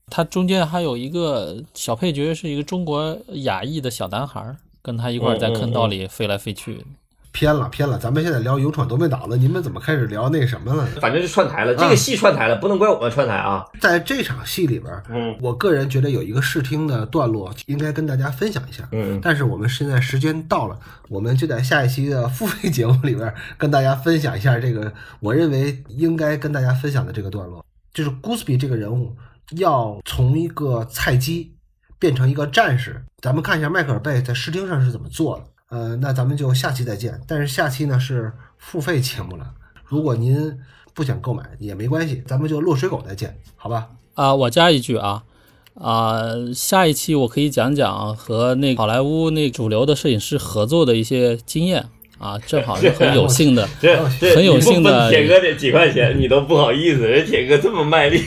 [0.09, 6.85] 他中间还有一个小配角，是一个中国亚裔的小男孩儿，跟他一块儿在坑道里飞来飞去。
[7.35, 10.85] 偏了偏了，咱们现在聊勇闯夺命岛了，你们怎么开始聊那什么了？
[11.01, 13.65] 反正就串台了，这个戏串台了，不能怪我们串台啊。
[13.81, 18.87] 在这场戏里边，嗯我个人觉得有一个试听的段落应该跟大家分享一下。
[18.93, 20.79] 嗯但是我们现在时间到了，
[21.09, 27.65] 我们就在下一期的付费节目里边跟大家分享一下这个我认为应该跟大家分享的这个段落，
[27.95, 29.17] 就是 Gooseby 这个人物
[29.57, 31.55] 要从一个菜鸡
[32.03, 33.01] 变成一个战士。
[33.21, 35.45] 咱们看一下迈克尔贝在视听上是怎么做的。
[35.69, 37.21] 呃，那咱们就下期再见。
[37.29, 40.59] 但是下期呢是付费节目了，如果您
[40.95, 43.91] 不想购买也没关系，咱们就落水狗再见，好吧？
[44.15, 45.23] 啊，我加一句啊，
[45.75, 46.23] 啊，
[46.53, 51.87] 下一期我可以讲讲和那好莱坞那主流的摄影师合作的一些经验
[52.23, 58.23] 啊，正好是很有幸的，这这很有幸的铁哥得几块钱，你都不好意思，人铁哥这么卖力。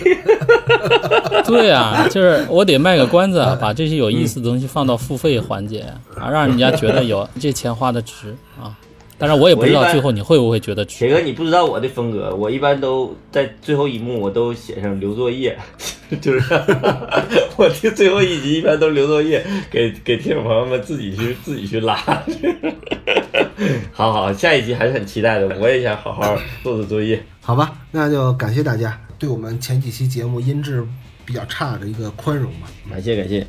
[1.48, 5.86] 对啊，就是我得卖个关子， 把这些有意思的东西放到付费环节
[6.20, 8.76] 啊，让人家觉得有这钱花的值啊。
[9.18, 10.98] 当然，我也不知道最后你会不会觉得值。
[11.00, 15.58] 铁哥，你不知道我的风格，我一般都在最后一幕我都写上留作业，
[16.20, 16.54] 就是
[17.56, 21.96] 我听最后一集一般都留作业，给给听众朋友们自己去自己去拉。
[23.94, 27.24] 好好，下一集还是很期待的，我也想好好做做作业。
[27.42, 30.86] 好吧，那就感谢大家对我们前几期节目音质
[31.24, 32.68] 比较差的一个宽容吧。
[32.90, 33.48] 感谢感谢，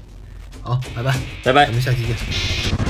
[0.63, 1.13] 好，拜拜，
[1.43, 1.73] 拜拜我。
[1.73, 2.86] 们下期见。